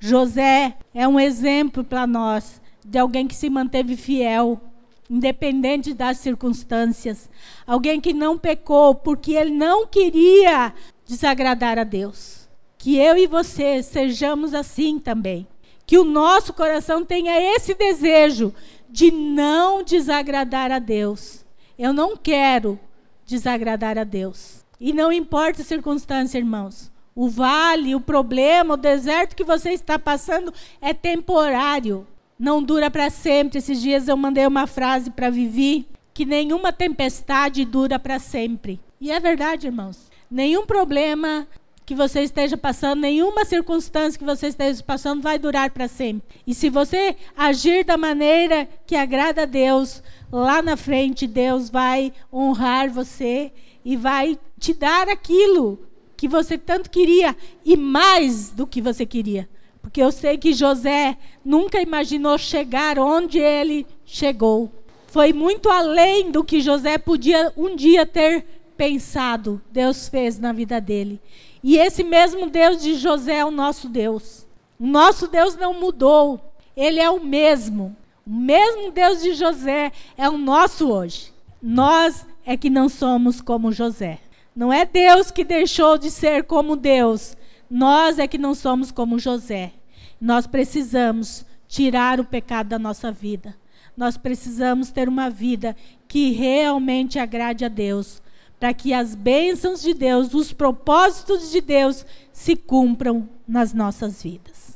José 0.00 0.76
é 0.92 1.06
um 1.06 1.20
exemplo 1.20 1.84
para 1.84 2.04
nós 2.04 2.60
de 2.84 2.98
alguém 2.98 3.28
que 3.28 3.34
se 3.36 3.48
manteve 3.48 3.96
fiel 3.96 4.60
independente 5.08 5.94
das 5.94 6.18
circunstâncias. 6.18 7.30
Alguém 7.64 8.00
que 8.00 8.12
não 8.12 8.36
pecou 8.36 8.92
porque 8.92 9.34
ele 9.34 9.52
não 9.52 9.86
queria 9.86 10.74
desagradar 11.06 11.78
a 11.78 11.84
Deus. 11.84 12.48
Que 12.76 12.98
eu 12.98 13.16
e 13.16 13.28
você 13.28 13.84
sejamos 13.84 14.52
assim 14.52 14.98
também. 14.98 15.46
Que 15.86 15.96
o 15.96 16.02
nosso 16.02 16.52
coração 16.52 17.04
tenha 17.04 17.40
esse 17.54 17.72
desejo 17.72 18.52
de 18.90 19.12
não 19.12 19.84
desagradar 19.84 20.72
a 20.72 20.80
Deus. 20.80 21.44
Eu 21.78 21.92
não 21.92 22.16
quero 22.16 22.80
desagradar 23.24 23.96
a 23.96 24.02
Deus. 24.02 24.61
E 24.84 24.92
não 24.92 25.12
importa 25.12 25.62
a 25.62 25.64
circunstância, 25.64 26.38
irmãos. 26.38 26.90
O 27.14 27.28
vale, 27.28 27.94
o 27.94 28.00
problema, 28.00 28.74
o 28.74 28.76
deserto 28.76 29.36
que 29.36 29.44
você 29.44 29.70
está 29.70 29.96
passando 29.96 30.52
é 30.80 30.92
temporário 30.92 32.04
não 32.36 32.60
dura 32.60 32.90
para 32.90 33.08
sempre. 33.08 33.58
Esses 33.58 33.80
dias 33.80 34.08
eu 34.08 34.16
mandei 34.16 34.44
uma 34.44 34.66
frase 34.66 35.08
para 35.08 35.30
Vivi 35.30 35.86
que 36.12 36.24
nenhuma 36.24 36.72
tempestade 36.72 37.64
dura 37.64 37.96
para 37.96 38.18
sempre. 38.18 38.80
E 39.00 39.12
é 39.12 39.20
verdade, 39.20 39.68
irmãos. 39.68 40.10
Nenhum 40.28 40.66
problema 40.66 41.46
que 41.84 41.94
você 41.94 42.22
esteja 42.22 42.56
passando, 42.56 43.00
nenhuma 43.00 43.44
circunstância 43.44 44.18
que 44.18 44.24
você 44.24 44.48
esteja 44.48 44.82
passando 44.82 45.22
vai 45.22 45.38
durar 45.38 45.70
para 45.70 45.88
sempre. 45.88 46.22
E 46.46 46.54
se 46.54 46.70
você 46.70 47.16
agir 47.36 47.84
da 47.84 47.96
maneira 47.96 48.68
que 48.86 48.94
agrada 48.94 49.42
a 49.42 49.46
Deus, 49.46 50.02
lá 50.30 50.62
na 50.62 50.76
frente 50.76 51.26
Deus 51.26 51.68
vai 51.68 52.12
honrar 52.32 52.90
você 52.90 53.52
e 53.84 53.96
vai 53.96 54.38
te 54.58 54.72
dar 54.72 55.08
aquilo 55.08 55.78
que 56.16 56.28
você 56.28 56.56
tanto 56.56 56.88
queria 56.88 57.36
e 57.64 57.76
mais 57.76 58.50
do 58.50 58.66
que 58.66 58.80
você 58.80 59.04
queria. 59.04 59.48
Porque 59.80 60.00
eu 60.00 60.12
sei 60.12 60.38
que 60.38 60.54
José 60.54 61.16
nunca 61.44 61.82
imaginou 61.82 62.38
chegar 62.38 62.96
onde 62.98 63.40
ele 63.40 63.84
chegou. 64.04 64.70
Foi 65.08 65.32
muito 65.32 65.68
além 65.68 66.30
do 66.30 66.44
que 66.44 66.60
José 66.60 66.96
podia 66.96 67.52
um 67.56 67.74
dia 67.74 68.06
ter 68.06 68.46
pensado. 68.76 69.60
Deus 69.70 70.08
fez 70.08 70.38
na 70.38 70.52
vida 70.52 70.80
dele. 70.80 71.20
E 71.62 71.76
esse 71.76 72.02
mesmo 72.02 72.50
Deus 72.50 72.82
de 72.82 72.94
José 72.94 73.36
é 73.36 73.44
o 73.44 73.50
nosso 73.50 73.88
Deus. 73.88 74.46
O 74.78 74.86
nosso 74.86 75.28
Deus 75.28 75.56
não 75.56 75.74
mudou. 75.74 76.40
Ele 76.76 77.00
é 77.00 77.08
o 77.08 77.24
mesmo. 77.24 77.96
O 78.26 78.30
mesmo 78.30 78.90
Deus 78.90 79.22
de 79.22 79.34
José 79.34 79.92
é 80.16 80.28
o 80.28 80.38
nosso 80.38 80.90
hoje. 80.90 81.32
Nós 81.62 82.26
é 82.44 82.56
que 82.56 82.70
não 82.70 82.88
somos 82.88 83.40
como 83.40 83.72
José. 83.72 84.18
Não 84.54 84.70
é 84.72 84.84
Deus 84.84 85.30
que 85.30 85.44
deixou 85.44 85.96
de 85.96 86.10
ser 86.10 86.44
como 86.44 86.76
Deus, 86.76 87.36
nós 87.70 88.18
é 88.18 88.28
que 88.28 88.36
não 88.36 88.54
somos 88.54 88.92
como 88.92 89.18
José. 89.18 89.72
Nós 90.20 90.46
precisamos 90.46 91.46
tirar 91.66 92.20
o 92.20 92.24
pecado 92.24 92.68
da 92.68 92.78
nossa 92.78 93.10
vida. 93.10 93.56
Nós 93.96 94.18
precisamos 94.18 94.90
ter 94.90 95.08
uma 95.08 95.30
vida 95.30 95.74
que 96.06 96.32
realmente 96.32 97.18
agrade 97.18 97.64
a 97.64 97.68
Deus, 97.68 98.22
para 98.62 98.72
que 98.72 98.92
as 98.94 99.16
bênçãos 99.16 99.82
de 99.82 99.92
Deus, 99.92 100.32
os 100.34 100.52
propósitos 100.52 101.50
de 101.50 101.60
Deus 101.60 102.06
se 102.32 102.54
cumpram 102.54 103.28
nas 103.46 103.74
nossas 103.74 104.22
vidas. 104.22 104.70